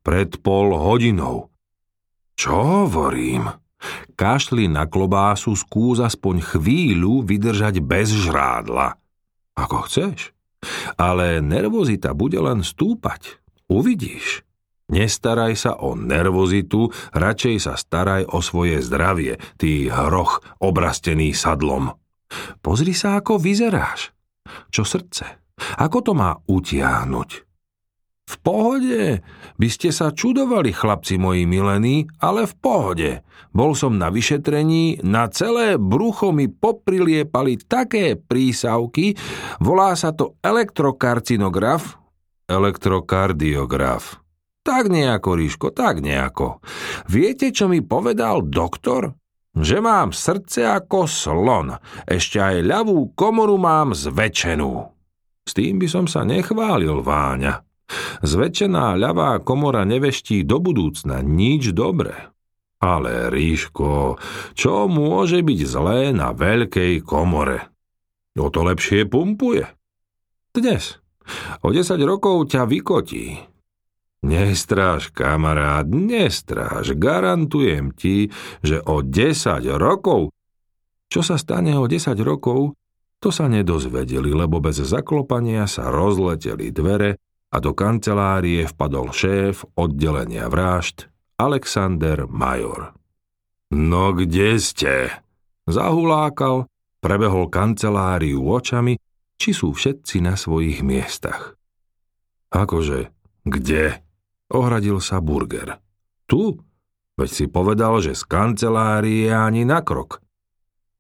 Pred 0.01 0.41
pol 0.41 0.73
hodinou. 0.77 1.53
Čo 2.33 2.87
hovorím? 2.89 3.53
Kašli 4.17 4.69
na 4.69 4.89
klobásu, 4.89 5.57
skús 5.57 6.01
aspoň 6.01 6.41
chvíľu 6.45 7.25
vydržať 7.25 7.81
bez 7.85 8.13
žrádla. 8.13 8.97
Ako 9.57 9.89
chceš. 9.89 10.33
Ale 11.01 11.41
nervozita 11.41 12.13
bude 12.13 12.37
len 12.37 12.61
stúpať. 12.61 13.41
Uvidíš. 13.69 14.45
Nestaraj 14.91 15.55
sa 15.55 15.73
o 15.79 15.95
nervozitu, 15.95 16.91
radšej 17.15 17.57
sa 17.63 17.79
staraj 17.79 18.27
o 18.27 18.43
svoje 18.43 18.83
zdravie, 18.83 19.39
ty 19.55 19.87
hroch 19.87 20.43
obrastený 20.59 21.31
sadlom. 21.31 21.95
Pozri 22.59 22.91
sa, 22.91 23.23
ako 23.23 23.39
vyzeráš. 23.39 24.11
Čo 24.75 24.83
srdce? 24.83 25.47
Ako 25.79 26.03
to 26.03 26.13
má 26.17 26.35
utiahnuť? 26.51 27.50
V 28.31 28.35
pohode. 28.47 29.27
By 29.59 29.69
ste 29.69 29.91
sa 29.91 30.15
čudovali, 30.15 30.71
chlapci 30.71 31.19
moji 31.19 31.51
milení, 31.51 32.07
ale 32.23 32.47
v 32.47 32.55
pohode. 32.63 33.11
Bol 33.51 33.75
som 33.75 33.99
na 33.99 34.07
vyšetrení, 34.15 35.03
na 35.03 35.27
celé 35.27 35.75
brucho 35.75 36.31
mi 36.31 36.47
popriliepali 36.47 37.59
také 37.67 38.15
prísavky, 38.15 39.19
volá 39.59 39.99
sa 39.99 40.15
to 40.15 40.39
elektrokarcinograf, 40.47 41.99
elektrokardiograf. 42.47 44.23
Tak 44.63 44.87
nejako, 44.87 45.31
Ríško, 45.35 45.67
tak 45.75 45.99
nejako. 45.99 46.63
Viete, 47.11 47.51
čo 47.51 47.67
mi 47.67 47.83
povedal 47.83 48.47
doktor? 48.47 49.19
Že 49.59 49.83
mám 49.83 50.15
srdce 50.15 50.71
ako 50.71 51.11
slon, 51.11 51.75
ešte 52.07 52.39
aj 52.39 52.63
ľavú 52.63 53.11
komoru 53.19 53.59
mám 53.59 53.99
zväčšenú. 53.99 54.73
S 55.43 55.51
tým 55.51 55.83
by 55.83 55.89
som 55.91 56.07
sa 56.07 56.23
nechválil, 56.23 57.03
Váňa. 57.03 57.70
Zväčšená 58.23 58.95
ľavá 58.95 59.43
komora 59.43 59.83
neveští 59.87 60.47
do 60.47 60.63
budúcna 60.63 61.23
nič 61.25 61.75
dobré. 61.75 62.31
Ale, 62.81 63.29
Ríško, 63.29 64.17
čo 64.57 64.89
môže 64.89 65.45
byť 65.45 65.61
zlé 65.69 66.01
na 66.17 66.33
veľkej 66.33 67.05
komore? 67.05 67.69
O 68.41 68.49
to 68.49 68.65
lepšie 68.65 69.05
pumpuje. 69.05 69.69
Dnes. 70.57 70.97
O 71.61 71.69
10 71.71 72.01
rokov 72.09 72.49
ťa 72.49 72.65
vykotí. 72.65 73.37
Nestráž, 74.21 75.13
kamarát, 75.13 75.85
nestráž. 75.85 76.97
Garantujem 76.97 77.93
ti, 77.93 78.33
že 78.65 78.81
o 78.81 79.05
10 79.05 79.65
rokov... 79.77 80.33
Čo 81.11 81.27
sa 81.27 81.37
stane 81.37 81.75
o 81.75 81.91
10 81.91 82.15
rokov, 82.23 82.79
to 83.21 83.29
sa 83.29 83.51
nedozvedeli, 83.51 84.33
lebo 84.33 84.63
bez 84.63 84.81
zaklopania 84.81 85.69
sa 85.69 85.93
rozleteli 85.93 86.73
dvere 86.73 87.21
a 87.51 87.57
do 87.59 87.75
kancelárie 87.75 88.67
vpadol 88.71 89.11
šéf 89.11 89.67
oddelenia 89.75 90.47
vražd 90.47 91.11
Alexander 91.35 92.31
Major. 92.31 92.95
No 93.75 94.15
kde 94.15 94.59
ste? 94.59 95.11
Zahulákal, 95.67 96.67
prebehol 96.99 97.51
kanceláriu 97.51 98.43
očami, 98.43 98.99
či 99.39 99.51
sú 99.55 99.75
všetci 99.75 100.23
na 100.23 100.35
svojich 100.35 100.83
miestach. 100.83 101.55
Akože, 102.51 103.15
kde? 103.47 104.03
Ohradil 104.51 104.99
sa 104.99 105.23
Burger. 105.23 105.79
Tu? 106.27 106.59
Veď 107.15 107.31
si 107.31 107.47
povedal, 107.47 108.03
že 108.03 108.19
z 108.19 108.27
kancelárie 108.27 109.31
ani 109.31 109.63
na 109.63 109.87
krok. 109.87 110.19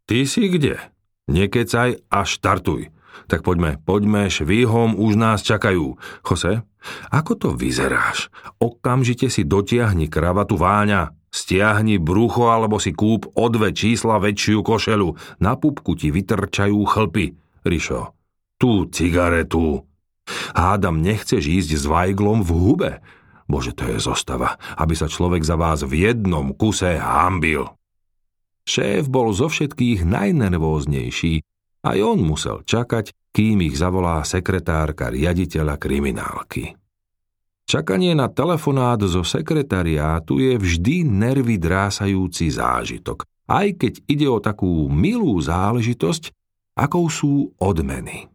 Ty 0.06 0.26
si 0.26 0.46
kde? 0.46 0.78
Nekecaj 1.26 2.06
a 2.10 2.20
štartuj. 2.26 2.90
Tak 3.30 3.46
poďme, 3.46 3.78
poďme, 3.82 4.26
švíhom 4.26 4.98
už 4.98 5.14
nás 5.14 5.40
čakajú. 5.46 5.94
Jose, 6.26 6.66
ako 7.12 7.32
to 7.36 7.48
vyzeráš? 7.54 8.32
Okamžite 8.58 9.30
si 9.30 9.46
dotiahni 9.46 10.10
kravatu 10.10 10.58
váňa, 10.58 11.14
stiahni 11.30 12.02
brucho 12.02 12.50
alebo 12.50 12.82
si 12.82 12.90
kúp 12.90 13.30
o 13.38 13.46
dve 13.46 13.70
čísla 13.70 14.18
väčšiu 14.18 14.66
košelu. 14.66 15.38
Na 15.38 15.54
pupku 15.54 15.94
ti 15.94 16.10
vytrčajú 16.10 16.82
chlpy. 16.86 17.38
Rišo, 17.62 18.16
tú 18.58 18.88
cigaretu. 18.90 19.86
Hádam, 20.54 21.02
nechceš 21.02 21.42
ísť 21.46 21.70
s 21.78 21.84
vajglom 21.86 22.42
v 22.46 22.50
hube. 22.50 22.92
Bože, 23.50 23.74
to 23.74 23.90
je 23.90 23.98
zostava, 23.98 24.62
aby 24.78 24.94
sa 24.94 25.10
človek 25.10 25.42
za 25.42 25.58
vás 25.58 25.82
v 25.82 26.06
jednom 26.06 26.54
kuse 26.54 27.02
hambil. 27.02 27.74
Šéf 28.62 29.10
bol 29.10 29.34
zo 29.34 29.50
všetkých 29.50 30.06
najnervóznejší, 30.06 31.42
aj 31.84 31.98
on 32.00 32.18
musel 32.20 32.62
čakať, 32.64 33.12
kým 33.30 33.62
ich 33.64 33.78
zavolá 33.78 34.22
sekretárka 34.26 35.08
riaditeľa 35.08 35.78
kriminálky. 35.78 36.74
Čakanie 37.70 38.18
na 38.18 38.26
telefonát 38.26 38.98
zo 39.06 39.22
sekretariátu 39.22 40.42
je 40.42 40.58
vždy 40.58 41.06
nervy 41.06 41.54
drásajúci 41.54 42.50
zážitok, 42.50 43.22
aj 43.46 43.78
keď 43.78 43.92
ide 44.10 44.26
o 44.26 44.42
takú 44.42 44.90
milú 44.90 45.38
záležitosť, 45.38 46.34
akou 46.74 47.06
sú 47.06 47.54
odmeny. 47.62 48.26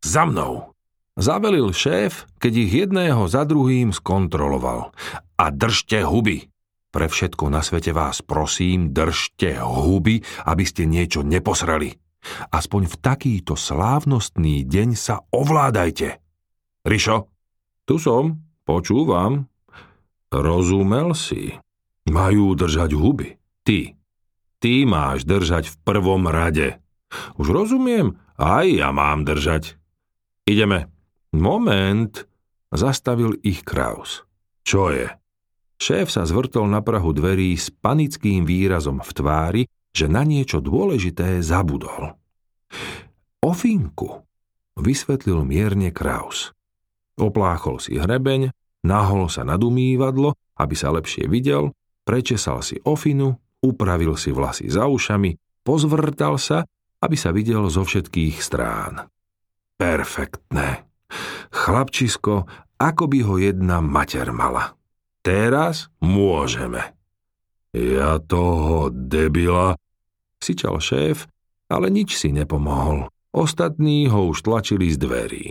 Za 0.00 0.24
mnou! 0.24 0.72
Zavelil 1.18 1.74
šéf, 1.74 2.30
keď 2.38 2.52
ich 2.54 2.72
jedného 2.72 3.26
za 3.26 3.42
druhým 3.42 3.90
skontroloval. 3.90 4.94
A 5.36 5.44
držte 5.50 6.06
huby! 6.06 6.46
Pre 6.88 7.04
všetko 7.04 7.52
na 7.52 7.60
svete 7.60 7.92
vás 7.92 8.24
prosím, 8.24 8.96
držte 8.96 9.60
huby, 9.60 10.24
aby 10.48 10.64
ste 10.64 10.88
niečo 10.88 11.20
neposrali. 11.20 11.92
Aspoň 12.50 12.90
v 12.90 12.96
takýto 12.98 13.54
slávnostný 13.54 14.66
deň 14.66 14.88
sa 14.98 15.24
ovládajte. 15.32 16.18
Rišo, 16.84 17.28
tu 17.88 17.96
som, 17.96 18.42
počúvam. 18.68 19.48
Rozumel 20.28 21.16
si. 21.16 21.56
Majú 22.08 22.52
držať 22.56 22.90
huby. 22.92 23.36
Ty. 23.64 23.96
Ty 24.58 24.72
máš 24.84 25.24
držať 25.24 25.70
v 25.72 25.76
prvom 25.86 26.28
rade. 26.28 26.80
Už 27.40 27.48
rozumiem, 27.48 28.20
aj 28.36 28.66
ja 28.68 28.88
mám 28.92 29.24
držať. 29.24 29.80
Ideme. 30.44 30.88
Moment, 31.32 32.24
zastavil 32.72 33.36
ich 33.44 33.64
Kraus. 33.64 34.24
Čo 34.64 34.92
je? 34.92 35.08
Šéf 35.78 36.10
sa 36.10 36.26
zvrtol 36.26 36.66
na 36.66 36.82
prahu 36.82 37.14
dverí 37.14 37.54
s 37.54 37.70
panickým 37.70 38.42
výrazom 38.42 38.98
v 38.98 39.10
tvári 39.14 39.62
že 39.98 40.06
na 40.06 40.22
niečo 40.22 40.62
dôležité 40.62 41.42
zabudol. 41.42 42.14
Ofinku, 43.42 44.22
vysvetlil 44.78 45.42
mierne 45.42 45.90
Kraus. 45.90 46.54
Opláchol 47.18 47.82
si 47.82 47.98
hrebeň, 47.98 48.54
nahol 48.86 49.26
sa 49.26 49.42
nad 49.42 49.58
umývadlo, 49.58 50.38
aby 50.54 50.74
sa 50.78 50.94
lepšie 50.94 51.26
videl, 51.26 51.74
prečesal 52.06 52.62
si 52.62 52.78
ofinu, 52.86 53.34
upravil 53.58 54.14
si 54.14 54.30
vlasy 54.30 54.70
za 54.70 54.86
ušami, 54.86 55.34
pozvrtal 55.66 56.38
sa, 56.38 56.62
aby 57.02 57.16
sa 57.18 57.34
videl 57.34 57.66
zo 57.66 57.82
všetkých 57.82 58.38
strán. 58.38 59.10
Perfektné. 59.78 60.86
Chlapčisko, 61.50 62.46
ako 62.78 63.04
by 63.10 63.18
ho 63.26 63.34
jedna 63.38 63.82
mater 63.82 64.30
mala. 64.30 64.78
Teraz 65.22 65.90
môžeme. 65.98 66.94
Ja 67.74 68.18
toho 68.18 68.90
debila, 68.90 69.78
sičal 70.42 70.78
šéf, 70.82 71.26
ale 71.68 71.92
nič 71.92 72.16
si 72.16 72.32
nepomohol. 72.32 73.10
Ostatní 73.34 74.08
ho 74.08 74.32
už 74.32 74.40
tlačili 74.42 74.88
z 74.88 74.96
dverí. 74.98 75.46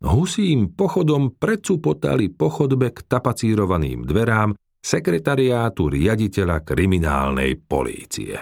Husím 0.00 0.72
pochodom 0.72 1.36
predsupotali 1.36 2.32
po 2.32 2.48
chodbe 2.48 2.92
k 2.92 3.04
tapacírovaným 3.04 4.04
dverám 4.04 4.56
sekretariátu 4.80 5.92
riaditeľa 5.92 6.64
kriminálnej 6.64 7.60
polície. 7.60 8.36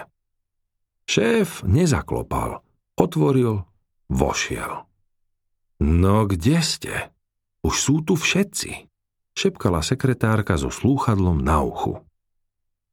Šéf 1.03 1.67
nezaklopal, 1.67 2.63
otvoril, 2.95 3.67
vošiel. 4.07 4.87
No 5.83 6.27
kde 6.27 6.57
ste? 6.63 6.93
Už 7.63 7.75
sú 7.75 7.95
tu 8.03 8.15
všetci. 8.15 8.87
šepkala 9.35 9.79
sekretárka 9.79 10.59
so 10.59 10.67
slúchadlom 10.67 11.39
na 11.39 11.63
uchu. 11.63 12.03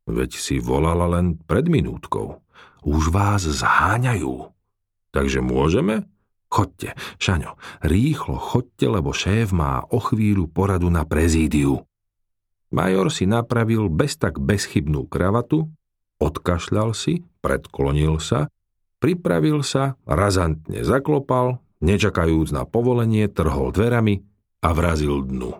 Veď 0.06 0.38
si 0.38 0.62
volala 0.62 1.10
len 1.18 1.34
pred 1.34 1.66
minútkou. 1.66 2.38
Už 2.86 3.10
vás 3.10 3.42
zháňajú. 3.42 4.54
Takže 5.10 5.42
môžeme? 5.42 6.06
Chodte, 6.46 6.94
Šaňo, 7.18 7.58
rýchlo 7.82 8.38
chodte, 8.38 8.86
lebo 8.86 9.10
šéf 9.10 9.50
má 9.50 9.82
o 9.90 9.98
chvíľu 9.98 10.46
poradu 10.46 10.86
na 10.86 11.02
prezídiu. 11.02 11.82
Major 12.70 13.10
si 13.10 13.26
napravil 13.26 13.90
bez 13.90 14.14
tak 14.14 14.38
bezchybnú 14.38 15.10
kravatu, 15.10 15.66
odkašľal 16.22 16.94
si, 16.94 17.26
predklonil 17.42 18.22
sa, 18.22 18.54
pripravil 19.02 19.66
sa, 19.66 19.98
razantne 20.06 20.86
zaklopal, 20.86 21.58
nečakajúc 21.82 22.54
na 22.54 22.62
povolenie, 22.62 23.26
trhol 23.26 23.74
dverami 23.74 24.22
a 24.62 24.70
vrazil 24.70 25.26
dnu. 25.26 25.58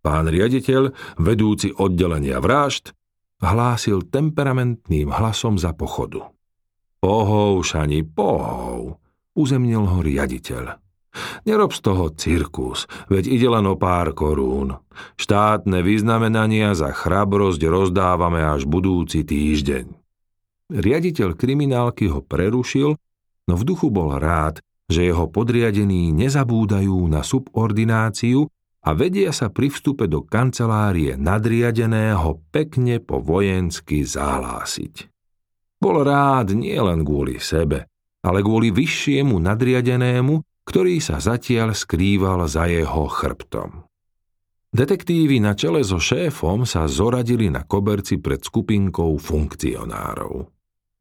Pán 0.00 0.32
riaditeľ, 0.32 0.96
vedúci 1.20 1.76
oddelenia 1.76 2.40
vražd, 2.40 2.96
hlásil 3.44 4.08
temperamentným 4.08 5.12
hlasom 5.12 5.60
za 5.60 5.76
pochodu. 5.76 6.37
Pohov, 6.98 7.62
Šani, 7.62 8.02
pohov, 8.02 8.98
uzemnil 9.38 9.86
ho 9.86 9.98
riaditeľ. 10.02 10.64
Nerob 11.46 11.70
z 11.70 11.80
toho 11.82 12.10
cirkus, 12.14 12.90
veď 13.06 13.24
ide 13.30 13.48
len 13.50 13.66
o 13.70 13.74
pár 13.78 14.14
korún. 14.14 14.78
Štátne 15.18 15.82
vyznamenania 15.82 16.74
za 16.74 16.90
chrabrosť 16.90 17.62
rozdávame 17.70 18.42
až 18.42 18.66
budúci 18.66 19.22
týždeň. 19.22 19.86
Riaditeľ 20.68 21.28
kriminálky 21.38 22.10
ho 22.12 22.20
prerušil, 22.20 22.98
no 23.48 23.54
v 23.54 23.62
duchu 23.62 23.88
bol 23.88 24.18
rád, 24.18 24.60
že 24.88 25.06
jeho 25.06 25.30
podriadení 25.30 26.12
nezabúdajú 26.12 27.08
na 27.08 27.24
subordináciu 27.24 28.48
a 28.84 28.90
vedia 28.96 29.32
sa 29.36 29.48
pri 29.52 29.70
vstupe 29.72 30.08
do 30.08 30.24
kancelárie 30.24 31.16
nadriadeného 31.16 32.40
pekne 32.52 33.00
po 33.00 33.20
vojensky 33.20 34.04
zahlásiť. 34.04 35.17
Bol 35.78 36.02
rád 36.02 36.58
nielen 36.58 37.06
kvôli 37.06 37.38
sebe, 37.38 37.86
ale 38.26 38.42
kvôli 38.42 38.74
vyššiemu 38.74 39.38
nadriadenému, 39.38 40.66
ktorý 40.66 40.98
sa 40.98 41.22
zatiaľ 41.22 41.72
skrýval 41.72 42.44
za 42.50 42.66
jeho 42.66 43.06
chrbtom. 43.06 43.88
Detektívy 44.68 45.40
na 45.40 45.56
čele 45.56 45.80
so 45.80 45.96
šéfom 45.96 46.68
sa 46.68 46.84
zoradili 46.84 47.48
na 47.48 47.64
koberci 47.64 48.20
pred 48.20 48.44
skupinkou 48.44 49.16
funkcionárov. 49.16 50.44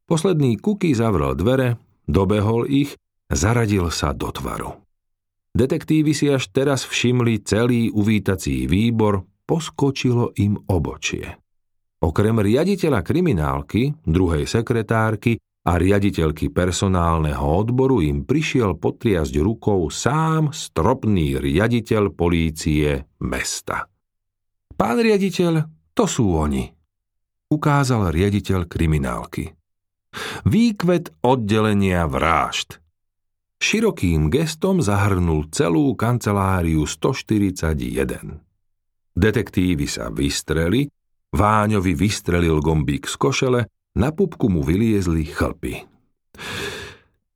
Posledný 0.07 0.55
kuky 0.55 0.95
zavrel 0.95 1.35
dvere, 1.35 1.75
dobehol 2.07 2.63
ich, 2.71 2.95
zaradil 3.27 3.91
sa 3.91 4.15
do 4.15 4.31
tvaru. 4.31 4.71
Detektívy 5.51 6.15
si 6.15 6.31
až 6.31 6.47
teraz 6.55 6.87
všimli 6.87 7.43
celý 7.43 7.91
uvítací 7.91 8.71
výbor, 8.71 9.27
poskočilo 9.43 10.31
im 10.39 10.55
obočie. 10.71 11.35
Okrem 11.97 12.37
riaditeľa 12.37 13.01
kriminálky, 13.01 14.05
druhej 14.05 14.45
sekretárky 14.45 15.41
a 15.65 15.81
riaditeľky 15.81 16.53
personálneho 16.53 17.41
odboru 17.41 17.99
im 18.05 18.23
prišiel 18.23 18.77
potriasť 18.77 19.33
rukou 19.41 19.89
sám 19.89 20.53
stropný 20.53 21.41
riaditeľ 21.41 22.13
polície 22.13 23.09
mesta. 23.25 23.89
Pán 24.77 25.01
riaditeľ, 25.01 25.53
to 25.97 26.05
sú 26.05 26.37
oni, 26.37 26.69
ukázal 27.49 28.13
riaditeľ 28.13 28.69
kriminálky. 28.69 29.49
Výkvet 30.45 31.17
oddelenia 31.25 32.05
vrážd– 32.05 32.77
Širokým 33.57 34.29
gestom 34.29 34.85
zahrnul 34.85 35.49
celú 35.49 35.97
kanceláriu 35.97 36.85
141. 36.85 38.37
Detektívy 39.17 39.89
sa 39.89 40.13
vystreli, 40.13 40.85
Váňovi 41.35 41.93
vystrelil 41.97 42.63
gombík 42.63 43.07
z 43.07 43.15
košele, 43.19 43.61
na 43.97 44.09
pupku 44.13 44.47
mu 44.47 44.61
vyliezli 44.61 45.25
chlpy. 45.27 45.83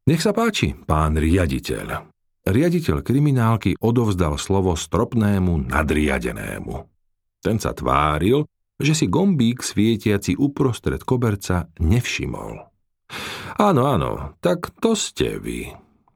Nech 0.07 0.21
sa 0.21 0.31
páči, 0.31 0.77
pán 0.77 1.17
riaditeľ. 1.17 1.87
Riaditeľ 2.41 3.05
kriminálky 3.05 3.77
odovzdal 3.77 4.37
slovo 4.41 4.73
stropnému 4.73 5.69
nadriadenému. 5.69 6.75
Ten 7.41 7.57
sa 7.61 7.73
tváril, 7.73 8.45
že 8.81 8.97
si 8.97 9.05
gombík 9.05 9.61
svietiaci 9.61 10.37
uprostred 10.37 11.05
koberca 11.05 11.69
nevšimol. 11.77 12.53
Áno, 13.61 13.81
áno, 13.85 14.37
tak 14.41 14.73
to 14.81 14.97
ste 14.97 15.37
vy. 15.37 15.69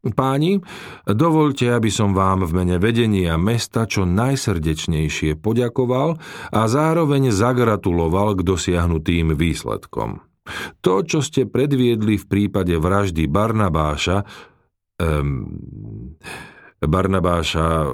Páni, 0.06 0.62
dovolte, 1.10 1.74
aby 1.74 1.90
som 1.90 2.14
vám 2.14 2.46
v 2.46 2.62
mene 2.62 2.78
vedenia 2.78 3.42
mesta 3.42 3.90
čo 3.90 4.06
najsrdečnejšie 4.06 5.34
poďakoval 5.42 6.22
a 6.54 6.62
zároveň 6.70 7.34
zagratuloval 7.34 8.38
k 8.38 8.46
dosiahnutým 8.46 9.34
výsledkom. 9.34 10.22
To, 10.86 11.02
čo 11.02 11.26
ste 11.26 11.50
predviedli 11.50 12.22
v 12.22 12.26
prípade 12.30 12.78
vraždy 12.78 13.26
Barnabáša, 13.26 14.22
um, 15.02 15.50
Barnabáša, 16.78 17.90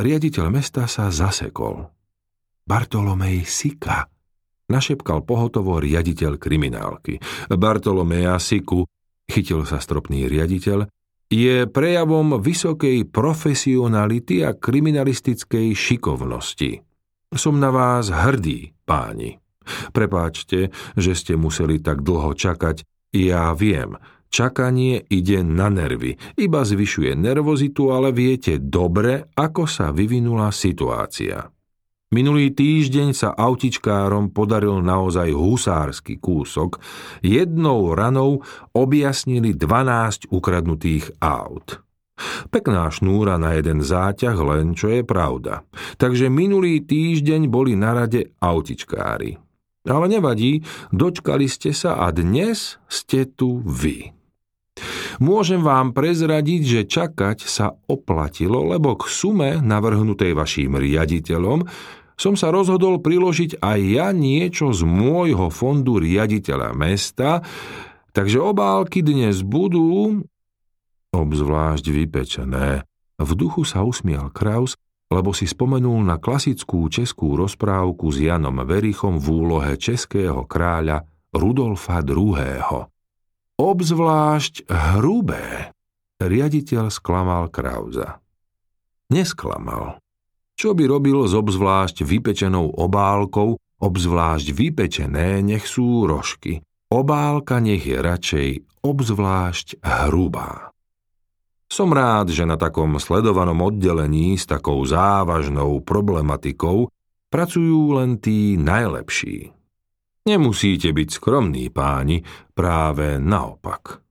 riaditeľ 0.00 0.46
mesta 0.48 0.88
sa 0.88 1.12
zasekol. 1.12 1.92
Bartolomej 2.64 3.44
Sika, 3.44 4.08
našepkal 4.72 5.28
pohotovo 5.28 5.76
riaditeľ 5.76 6.40
kriminálky. 6.40 7.20
Bartolomeja 7.52 8.40
Siku 8.40 8.88
chytil 9.30 9.64
sa 9.64 9.78
stropný 9.78 10.26
riaditeľ, 10.26 10.90
je 11.30 11.70
prejavom 11.70 12.42
vysokej 12.42 13.06
profesionality 13.06 14.42
a 14.42 14.50
kriminalistickej 14.58 15.72
šikovnosti. 15.78 16.82
Som 17.30 17.62
na 17.62 17.70
vás 17.70 18.10
hrdý, 18.10 18.74
páni. 18.82 19.38
Prepáčte, 19.94 20.74
že 20.98 21.12
ste 21.14 21.38
museli 21.38 21.78
tak 21.78 22.02
dlho 22.02 22.34
čakať, 22.34 22.82
ja 23.14 23.54
viem, 23.54 23.94
čakanie 24.34 25.06
ide 25.06 25.46
na 25.46 25.70
nervy, 25.70 26.18
iba 26.34 26.66
zvyšuje 26.66 27.14
nervozitu, 27.14 27.94
ale 27.94 28.10
viete 28.10 28.58
dobre, 28.58 29.30
ako 29.38 29.70
sa 29.70 29.94
vyvinula 29.94 30.50
situácia. 30.50 31.46
Minulý 32.10 32.50
týždeň 32.50 33.14
sa 33.14 33.30
autičkárom 33.38 34.34
podaril 34.34 34.82
naozaj 34.82 35.30
husársky 35.30 36.18
kúsok. 36.18 36.82
Jednou 37.22 37.94
ranou 37.94 38.42
objasnili 38.74 39.54
12 39.54 40.26
ukradnutých 40.34 41.14
aut. 41.22 41.78
Pekná 42.50 42.90
šnúra 42.90 43.38
na 43.38 43.54
jeden 43.54 43.78
záťah, 43.78 44.34
len 44.42 44.74
čo 44.74 44.90
je 44.90 45.06
pravda. 45.06 45.62
Takže 46.02 46.26
minulý 46.26 46.82
týždeň 46.82 47.46
boli 47.46 47.78
na 47.78 47.94
rade 47.94 48.34
autičkári. 48.42 49.38
Ale 49.86 50.10
nevadí, 50.10 50.66
dočkali 50.90 51.46
ste 51.46 51.70
sa 51.70 51.94
a 52.02 52.10
dnes 52.10 52.82
ste 52.90 53.22
tu 53.22 53.62
vy. 53.62 54.10
Môžem 55.20 55.60
vám 55.60 55.92
prezradiť, 55.92 56.60
že 56.64 56.88
čakať 56.88 57.44
sa 57.44 57.76
oplatilo, 57.86 58.64
lebo 58.66 58.96
k 58.96 59.04
sume 59.06 59.50
navrhnutej 59.60 60.32
vašim 60.32 60.80
riaditeľom 60.80 61.68
som 62.20 62.36
sa 62.36 62.52
rozhodol 62.52 63.00
priložiť 63.00 63.64
aj 63.64 63.80
ja 63.80 64.12
niečo 64.12 64.76
z 64.76 64.84
môjho 64.84 65.48
fondu 65.48 65.96
riaditeľa 65.96 66.76
mesta, 66.76 67.40
takže 68.12 68.36
obálky 68.36 69.00
dnes 69.00 69.40
budú 69.40 70.20
obzvlášť 71.16 71.86
vypečené. 71.88 72.84
V 73.16 73.30
duchu 73.32 73.64
sa 73.64 73.88
usmial 73.88 74.28
Kraus, 74.28 74.76
lebo 75.08 75.32
si 75.32 75.48
spomenul 75.48 76.04
na 76.04 76.20
klasickú 76.20 76.84
českú 76.92 77.40
rozprávku 77.40 78.12
s 78.12 78.20
Janom 78.20 78.60
Verichom 78.68 79.16
v 79.16 79.26
úlohe 79.40 79.72
českého 79.80 80.44
kráľa 80.44 81.08
Rudolfa 81.32 82.04
II. 82.04 82.44
Obzvlášť 83.56 84.68
hrubé. 84.68 85.72
Riaditeľ 86.20 86.92
sklamal 86.92 87.48
Krauza. 87.48 88.20
Nesklamal. 89.08 89.96
Čo 90.60 90.76
by 90.76 90.84
robil 90.92 91.24
s 91.24 91.32
obzvlášť 91.32 92.04
vypečenou 92.04 92.76
obálkou, 92.76 93.56
obzvlášť 93.80 94.52
vypečené 94.52 95.40
nech 95.40 95.64
sú 95.64 96.04
rožky. 96.04 96.60
Obálka 96.92 97.64
nech 97.64 97.80
je 97.80 97.96
radšej 97.96 98.48
obzvlášť 98.84 99.80
hrubá. 99.80 100.68
Som 101.64 101.96
rád, 101.96 102.28
že 102.28 102.44
na 102.44 102.60
takom 102.60 103.00
sledovanom 103.00 103.56
oddelení 103.72 104.36
s 104.36 104.44
takou 104.44 104.84
závažnou 104.84 105.80
problematikou 105.80 106.92
pracujú 107.32 107.96
len 107.96 108.20
tí 108.20 108.60
najlepší. 108.60 109.56
Nemusíte 110.28 110.92
byť 110.92 111.08
skromní 111.08 111.72
páni, 111.72 112.20
práve 112.52 113.16
naopak. 113.16 114.04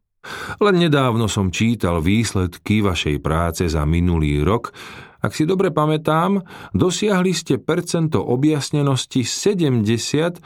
Len 0.57 0.81
nedávno 0.81 1.29
som 1.29 1.53
čítal 1.53 2.01
výsledky 2.01 2.81
vašej 2.81 3.21
práce 3.21 3.69
za 3.69 3.85
minulý 3.85 4.41
rok 4.41 4.73
ak 5.19 5.35
si 5.35 5.43
dobre 5.43 5.75
pamätám, 5.75 6.39
dosiahli 6.71 7.35
ste 7.35 7.59
percento 7.59 8.23
objasnenosti 8.23 9.27
70, 9.27 10.39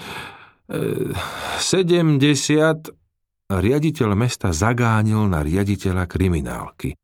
70, 0.66 0.74
riaditeľ 3.54 4.10
mesta 4.18 4.50
zagánil 4.50 5.30
na 5.30 5.46
riaditeľa 5.46 6.10
kriminálky. 6.10 6.98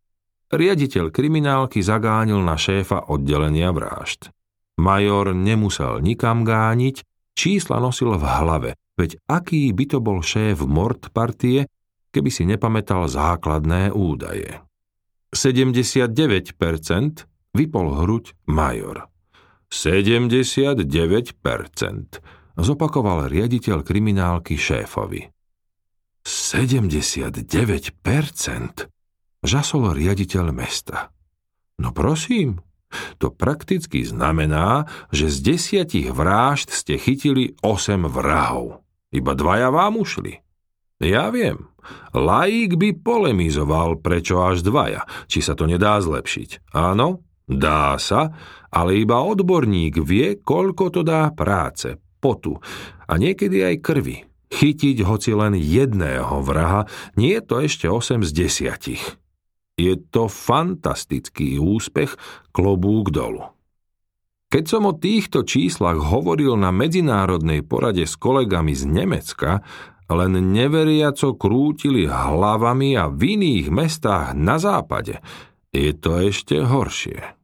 Riaditeľ 0.49 1.13
kriminálky 1.13 1.85
zagánil 1.85 2.41
na 2.41 2.57
šéfa 2.57 3.13
oddelenia 3.13 3.69
vražd. 3.69 4.33
Major 4.81 5.37
nemusel 5.37 6.01
nikam 6.01 6.41
gániť, 6.41 7.05
čísla 7.37 7.77
nosil 7.77 8.17
v 8.17 8.25
hlave, 8.25 8.71
veď 8.97 9.21
aký 9.29 9.69
by 9.75 9.85
to 9.85 10.01
bol 10.01 10.25
šéf 10.25 10.65
mord 10.65 11.13
partie, 11.13 11.69
keby 12.09 12.33
si 12.33 12.49
nepamätal 12.49 13.05
základné 13.05 13.93
údaje. 13.93 14.57
79% 15.29 17.28
vypol 17.53 18.03
hruď 18.03 18.33
Major. 18.49 19.09
79%, 19.69 20.89
zopakoval 22.57 23.29
riaditeľ 23.29 23.85
kriminálky 23.85 24.57
šéfovi. 24.57 25.29
79%, 26.25 27.93
žasol 29.45 29.83
riaditeľ 29.93 30.45
mesta. 30.51 31.13
No 31.79 31.93
prosím, 31.93 32.59
to 33.21 33.29
prakticky 33.29 34.01
znamená, 34.01 34.89
že 35.13 35.29
z 35.29 35.53
desiatich 35.55 36.09
vražd 36.09 36.73
ste 36.73 36.97
chytili 36.97 37.53
8 37.61 38.09
vrahov. 38.09 38.81
Iba 39.13 39.37
dvaja 39.37 39.69
vám 39.69 40.01
ušli. 40.01 40.41
Ja 40.99 41.31
viem, 41.31 41.71
laík 42.11 42.75
by 42.75 42.99
polemizoval, 42.99 44.03
prečo 44.03 44.43
až 44.43 44.65
dvaja, 44.65 45.07
či 45.31 45.39
sa 45.39 45.55
to 45.55 45.63
nedá 45.69 46.01
zlepšiť. 46.03 46.75
Áno, 46.75 47.23
dá 47.49 47.97
sa, 47.97 48.29
ale 48.69 49.01
iba 49.01 49.19
odborník 49.25 49.97
vie, 50.05 50.37
koľko 50.37 50.93
to 50.93 51.01
dá 51.01 51.33
práce, 51.33 51.97
potu 52.21 52.61
a 53.09 53.17
niekedy 53.17 53.65
aj 53.65 53.75
krvi. 53.81 54.17
Chytiť 54.49 55.05
hoci 55.05 55.33
len 55.33 55.57
jedného 55.57 56.41
vraha, 56.41 56.85
nie 57.17 57.37
je 57.37 57.43
to 57.45 57.55
ešte 57.61 57.85
8 57.85 58.25
z 58.25 58.31
desiatich. 58.33 59.03
Je 59.77 59.95
to 60.09 60.25
fantastický 60.27 61.61
úspech, 61.61 62.17
klobúk 62.51 63.13
dolu. 63.13 63.45
Keď 64.49 64.63
som 64.65 64.89
o 64.89 64.97
týchto 64.97 65.45
číslach 65.45 66.01
hovoril 66.01 66.57
na 66.57 66.73
medzinárodnej 66.73 67.61
porade 67.61 68.09
s 68.09 68.17
kolegami 68.17 68.73
z 68.73 68.89
Nemecka, 68.89 69.61
len 70.09 70.33
neveriaco 70.49 71.37
krútili 71.37 72.09
hlavami 72.09 72.97
a 72.97 73.13
v 73.13 73.37
iných 73.37 73.69
mestách 73.69 74.33
na 74.33 74.57
západe. 74.57 75.21
Je 75.69 75.93
to 75.93 76.17
ešte 76.17 76.65
horšie. 76.65 77.38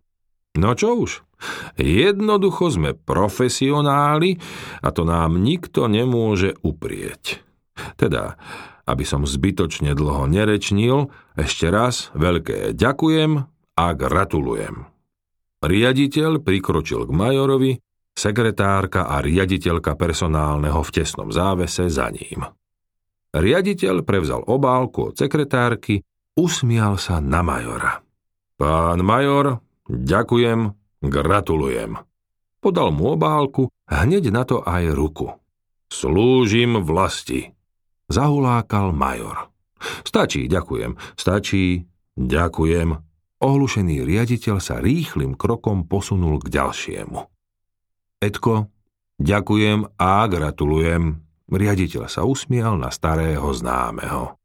No 0.56 0.72
čo 0.72 0.96
už, 1.04 1.24
jednoducho 1.76 2.72
sme 2.72 2.96
profesionáli 2.96 4.39
a 4.80 4.88
to 4.96 5.04
nám 5.04 5.36
nikto 5.44 5.91
nemôže 5.91 6.56
uprieť. 6.63 7.44
Teda, 8.00 8.39
aby 8.88 9.04
som 9.04 9.28
zbytočne 9.28 9.91
dlho 9.91 10.32
nerečnil, 10.32 11.12
ešte 11.36 11.68
raz 11.68 12.15
veľké 12.15 12.72
ďakujem 12.72 13.44
a 13.76 13.86
gratulujem. 13.91 14.88
Riaditeľ 15.60 16.39
prikročil 16.39 17.04
k 17.04 17.12
majorovi, 17.12 17.72
sekretárka 18.15 19.12
a 19.12 19.20
riaditeľka 19.20 20.00
personálneho 20.00 20.80
v 20.80 20.94
tesnom 20.94 21.36
závese 21.36 21.91
za 21.91 22.08
ním. 22.15 22.48
Riaditeľ 23.36 24.08
prevzal 24.08 24.48
obálku 24.48 25.12
od 25.12 25.20
sekretárky, 25.20 26.00
usmial 26.39 26.96
sa 26.96 27.20
na 27.20 27.44
majora. 27.44 28.00
Pán 28.56 29.04
major, 29.04 29.60
ďakujem, 29.89 30.74
gratulujem. 31.02 32.02
Podal 32.60 32.89
mu 32.93 33.13
obálku, 33.13 33.69
hneď 33.86 34.34
na 34.34 34.43
to 34.43 34.62
aj 34.65 34.89
ruku. 34.93 35.38
Slúžim 35.89 36.82
vlasti, 36.82 37.56
Zahulákal 38.06 38.93
major. 38.93 39.50
Stačí, 40.06 40.45
ďakujem. 40.45 40.98
Stačí, 41.17 41.89
ďakujem. 42.13 43.02
Ohlušený 43.41 44.06
riaditeľ 44.06 44.62
sa 44.62 44.80
rýchlým 44.80 45.34
krokom 45.34 45.89
posunul 45.89 46.38
k 46.41 46.54
ďalšiemu. 46.54 47.19
Edko, 48.21 48.69
ďakujem 49.17 49.98
a 49.98 50.26
gratulujem. 50.30 51.21
Riaditeľ 51.50 52.10
sa 52.10 52.26
usmial 52.26 52.78
na 52.78 52.89
starého 52.89 53.45
známeho. 53.54 54.38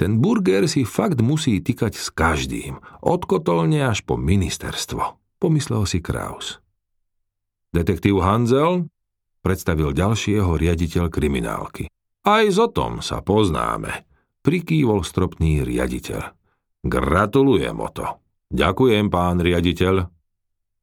Ten 0.00 0.16
burger 0.16 0.64
si 0.64 0.88
fakt 0.88 1.20
musí 1.20 1.60
tykať 1.60 1.92
s 1.92 2.08
každým, 2.08 2.80
odkotolne 3.04 3.84
až 3.84 4.00
po 4.00 4.16
ministerstvo, 4.16 5.20
pomyslel 5.36 5.84
si 5.84 6.00
Kraus. 6.00 6.64
Detektív 7.76 8.24
Hanzel 8.24 8.88
predstavil 9.44 9.92
ďalšieho 9.92 10.56
riaditeľ 10.56 11.12
kriminálky. 11.12 11.92
Aj 12.24 12.48
o 12.48 12.66
tom 12.72 13.04
sa 13.04 13.20
poznáme, 13.20 14.08
prikývol 14.40 15.04
stropný 15.04 15.68
riaditeľ. 15.68 16.32
Gratulujem 16.80 17.76
o 17.76 17.88
to. 17.92 18.24
Ďakujem, 18.56 19.12
pán 19.12 19.36
riaditeľ. 19.44 20.08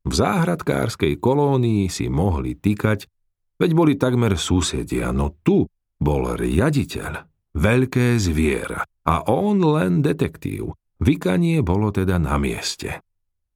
V 0.05 0.13
záhradkárskej 0.13 1.17
kolónii 1.17 1.89
si 1.89 2.05
mohli 2.05 2.53
týkať, 2.53 3.09
veď 3.57 3.69
boli 3.73 3.97
takmer 3.97 4.37
susedia, 4.37 5.09
no 5.09 5.33
tu 5.41 5.65
bol 5.97 6.37
riaditeľ, 6.37 7.25
veľké 7.57 8.21
zviera 8.21 8.85
a 9.07 9.23
on 9.31 9.63
len 9.63 10.03
detektív. 10.03 10.75
Vykanie 10.99 11.63
bolo 11.63 11.95
teda 11.95 12.19
na 12.19 12.35
mieste. 12.35 12.99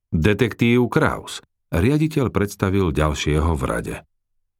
Detektív 0.09 0.87
Kraus. 0.87 1.43
Riaditeľ 1.71 2.31
predstavil 2.31 2.95
ďalšieho 2.95 3.51
v 3.55 3.63
rade. 3.63 3.95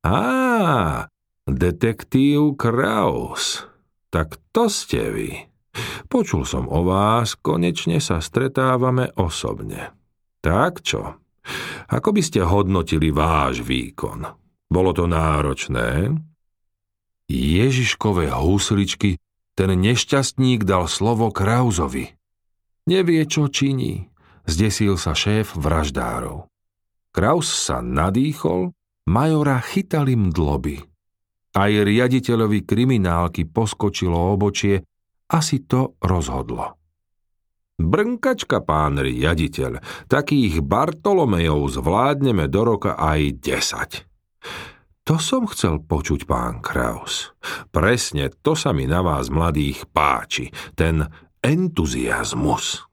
Á, 0.03 1.07
Detektív 1.47 2.59
Kraus. 2.59 3.67
Tak 4.11 4.39
to 4.51 4.67
ste 4.67 5.01
vy. 5.11 5.29
Počul 6.11 6.43
som 6.43 6.67
o 6.67 6.83
vás, 6.83 7.39
konečne 7.39 8.03
sa 8.03 8.19
stretávame 8.19 9.15
osobne. 9.15 9.95
Tak 10.43 10.83
čo? 10.83 11.19
Ako 11.91 12.09
by 12.11 12.21
ste 12.23 12.43
hodnotili 12.43 13.09
váš 13.09 13.63
výkon? 13.63 14.27
Bolo 14.71 14.91
to 14.91 15.07
náročné? 15.07 16.15
Ježiškové 17.31 18.31
húsličky, 18.31 19.15
ten 19.61 19.77
nešťastník 19.77 20.65
dal 20.65 20.89
slovo 20.89 21.29
Krauzovi. 21.29 22.09
Nevie, 22.89 23.21
čo 23.29 23.45
činí, 23.45 24.09
zdesil 24.49 24.97
sa 24.97 25.13
šéf 25.13 25.53
vraždárov. 25.53 26.49
Kraus 27.13 27.45
sa 27.45 27.85
nadýchol, 27.85 28.73
majora 29.05 29.61
chytali 29.61 30.17
mdloby. 30.17 30.81
Aj 31.53 31.69
riaditeľovi 31.69 32.65
kriminálky 32.65 33.45
poskočilo 33.45 34.33
obočie, 34.33 34.81
asi 35.29 35.61
to 35.69 35.93
rozhodlo. 36.01 36.81
Brnkačka, 37.77 38.65
pán 38.65 38.97
riaditeľ, 38.97 39.77
takých 40.09 40.65
Bartolomejov 40.65 41.69
zvládneme 41.69 42.49
do 42.49 42.61
roka 42.65 42.97
aj 42.97 43.37
desať. 43.37 44.09
To 45.11 45.19
som 45.19 45.43
chcel 45.43 45.83
počuť, 45.83 46.23
pán 46.23 46.63
Kraus. 46.63 47.35
Presne 47.67 48.31
to 48.31 48.55
sa 48.55 48.71
mi 48.71 48.87
na 48.87 49.03
vás 49.03 49.27
mladých 49.27 49.83
páči, 49.91 50.55
ten 50.71 51.03
entuziasmus. 51.43 52.87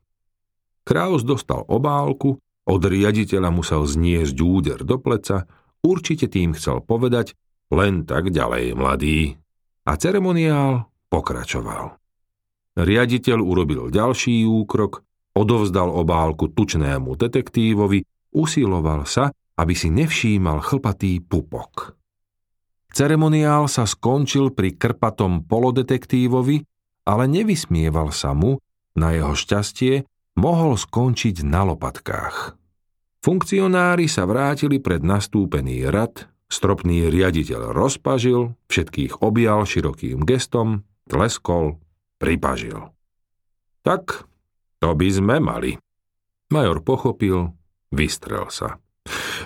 Kraus 0.82 1.22
dostal 1.22 1.62
obálku, 1.70 2.42
od 2.66 2.82
riaditeľa 2.82 3.54
musel 3.54 3.86
zniesť 3.86 4.34
úder 4.34 4.82
do 4.82 4.98
pleca, 4.98 5.46
určite 5.78 6.26
tým 6.26 6.58
chcel 6.58 6.82
povedať, 6.82 7.38
len 7.70 8.02
tak 8.02 8.34
ďalej, 8.34 8.74
mladý. 8.74 9.38
A 9.86 9.94
ceremoniál 9.94 10.90
pokračoval. 11.14 12.02
Riaditeľ 12.82 13.38
urobil 13.38 13.94
ďalší 13.94 14.42
úkrok, 14.42 15.06
odovzdal 15.38 15.86
obálku 15.86 16.50
tučnému 16.50 17.14
detektívovi, 17.14 18.02
usiloval 18.34 19.06
sa, 19.06 19.30
aby 19.54 19.74
si 19.78 19.94
nevšímal 19.94 20.66
chlpatý 20.66 21.22
pupok. 21.22 21.97
Ceremoniál 22.92 23.68
sa 23.68 23.84
skončil 23.84 24.52
pri 24.52 24.74
krpatom 24.74 25.44
polodetektívovi, 25.44 26.64
ale 27.04 27.24
nevysmieval 27.28 28.12
sa 28.12 28.32
mu, 28.32 28.58
na 28.98 29.14
jeho 29.14 29.36
šťastie, 29.36 30.08
mohol 30.40 30.74
skončiť 30.74 31.44
na 31.46 31.68
lopatkách. 31.68 32.58
Funkcionári 33.22 34.06
sa 34.06 34.24
vrátili 34.24 34.80
pred 34.80 35.02
nastúpený 35.04 35.86
rad, 35.90 36.26
Stropný 36.48 37.12
riaditeľ 37.12 37.76
rozpažil, 37.76 38.56
všetkých 38.72 39.20
objal 39.20 39.68
širokým 39.68 40.24
gestom, 40.24 40.88
tleskol, 41.04 41.76
pripažil. 42.16 42.88
Tak, 43.84 44.24
to 44.80 44.88
by 44.96 45.08
sme 45.12 45.36
mali. 45.44 45.76
Major 46.48 46.80
pochopil, 46.80 47.52
vystrel 47.92 48.48
sa. 48.48 48.80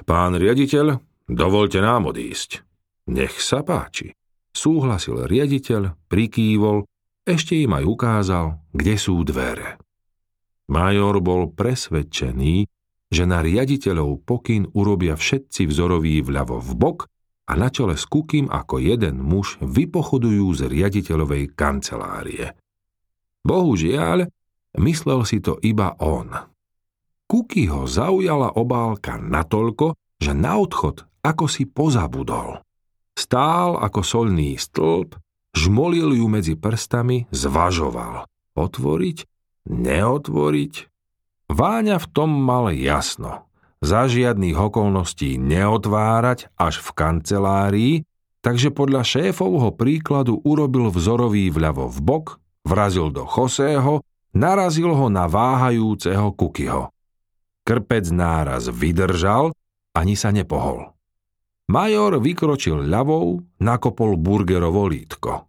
Pán 0.07 0.38
riaditeľ, 0.38 1.02
dovolte 1.26 1.83
nám 1.83 2.14
odísť. 2.14 2.62
Nech 3.11 3.43
sa 3.43 3.67
páči. 3.67 4.15
Súhlasil 4.53 5.27
riaditeľ, 5.27 6.07
prikývol, 6.07 6.87
ešte 7.23 7.59
im 7.59 7.73
aj 7.75 7.85
ukázal, 7.87 8.47
kde 8.75 8.95
sú 8.99 9.23
dvere. 9.27 9.81
Major 10.71 11.19
bol 11.19 11.51
presvedčený, 11.51 12.69
že 13.12 13.25
na 13.29 13.45
riaditeľov 13.45 14.25
pokyn 14.25 14.73
urobia 14.73 15.19
všetci 15.19 15.69
vzoroví 15.69 16.23
vľavo 16.25 16.62
v 16.62 16.71
bok 16.79 16.99
a 17.49 17.53
na 17.59 17.69
čele 17.69 17.99
s 17.99 18.09
Kukým 18.09 18.49
ako 18.49 18.81
jeden 18.81 19.21
muž 19.21 19.61
vypochodujú 19.61 20.49
z 20.57 20.61
riaditeľovej 20.71 21.53
kancelárie. 21.53 22.57
Bohužiaľ, 23.43 24.31
myslel 24.79 25.21
si 25.29 25.43
to 25.43 25.59
iba 25.61 25.93
on. 26.01 26.33
Kuky 27.27 27.69
ho 27.69 27.85
zaujala 27.85 28.57
obálka 28.57 29.19
natoľko, 29.19 29.99
že 30.23 30.33
na 30.33 30.57
odchod 30.57 31.05
ako 31.23 31.45
si 31.51 31.69
pozabudol. 31.69 32.62
Stál 33.23 33.79
ako 33.79 34.03
solný 34.03 34.59
stĺp, 34.59 35.15
žmolil 35.55 36.11
ju 36.19 36.27
medzi 36.27 36.59
prstami, 36.59 37.31
zvažoval. 37.31 38.27
Otvoriť? 38.59 39.19
Neotvoriť? 39.71 40.75
Váňa 41.47 42.03
v 42.03 42.07
tom 42.11 42.35
mal 42.35 42.75
jasno. 42.75 43.47
Za 43.79 44.11
žiadnych 44.11 44.59
okolností 44.59 45.39
neotvárať 45.39 46.51
až 46.59 46.83
v 46.83 46.89
kancelárii, 46.99 47.95
takže 48.43 48.75
podľa 48.75 49.07
šéfovho 49.07 49.71
príkladu 49.71 50.43
urobil 50.43 50.91
vzorový 50.91 51.47
vľavo 51.55 51.95
v 51.95 51.99
bok, 52.03 52.27
vrazil 52.67 53.15
do 53.15 53.23
Chosého, 53.23 54.03
narazil 54.35 54.99
ho 54.99 55.07
na 55.07 55.31
váhajúceho 55.31 56.35
Kukyho. 56.35 56.91
Krpec 57.63 58.11
náraz 58.11 58.67
vydržal, 58.67 59.55
ani 59.95 60.19
sa 60.19 60.35
nepohol. 60.35 60.91
Major 61.70 62.18
vykročil 62.18 62.90
ľavou, 62.90 63.38
nakopol 63.62 64.18
Burgerovo 64.18 64.90
lítko. 64.90 65.46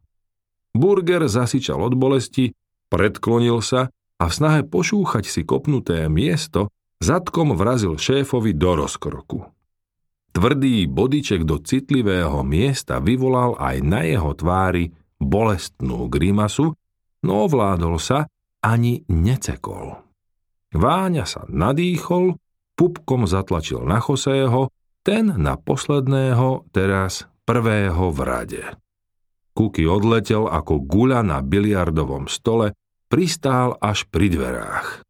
Burger 0.73 1.25
zasičal 1.29 1.81
od 1.81 1.93
bolesti, 1.93 2.53
predklonil 2.89 3.61
sa 3.61 3.89
a 4.17 4.23
v 4.29 4.33
snahe 4.33 4.61
pošúchať 4.65 5.25
si 5.25 5.41
kopnuté 5.45 6.05
miesto 6.09 6.69
zadkom 7.01 7.57
vrazil 7.57 7.97
šéfovi 7.97 8.53
do 8.53 8.71
rozkroku. 8.79 9.39
Tvrdý 10.33 10.89
bodiček 10.89 11.45
do 11.45 11.61
citlivého 11.61 12.41
miesta 12.41 12.97
vyvolal 12.97 13.53
aj 13.61 13.75
na 13.85 14.01
jeho 14.01 14.33
tvári 14.33 14.89
bolestnú 15.21 16.09
grimasu, 16.09 16.73
no 17.21 17.33
ovládol 17.45 18.01
sa, 18.01 18.25
ani 18.65 19.05
necekol. 19.11 20.01
Váňa 20.73 21.29
sa 21.29 21.45
nadýchol, 21.45 22.39
pupkom 22.73 23.29
zatlačil 23.29 23.85
na 23.85 24.01
Chosého 24.01 24.73
ten 25.03 25.35
na 25.35 25.59
posledného, 25.59 26.71
teraz 26.71 27.27
prvého 27.43 28.09
v 28.09 28.19
rade. 28.23 28.63
Kuky 29.53 29.85
odletel 29.85 30.49
ako 30.49 30.81
guľa 30.81 31.21
na 31.21 31.43
biliardovom 31.43 32.25
stole, 32.31 32.73
pristál 33.11 33.77
až 33.77 34.09
pri 34.09 34.33
dverách. 34.33 35.05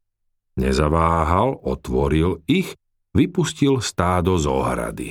Nezaváhal, 0.59 1.55
otvoril 1.63 2.43
ich, 2.49 2.75
vypustil 3.15 3.79
stádo 3.79 4.35
z 4.35 4.45
ohrady. 4.49 5.09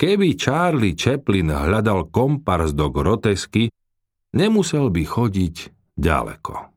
Keby 0.00 0.34
Charlie 0.34 0.96
Chaplin 0.96 1.52
hľadal 1.52 2.08
kompars 2.08 2.72
do 2.72 2.88
grotesky, 2.88 3.68
nemusel 4.32 4.88
by 4.88 5.04
chodiť 5.04 5.56
ďaleko. 6.00 6.69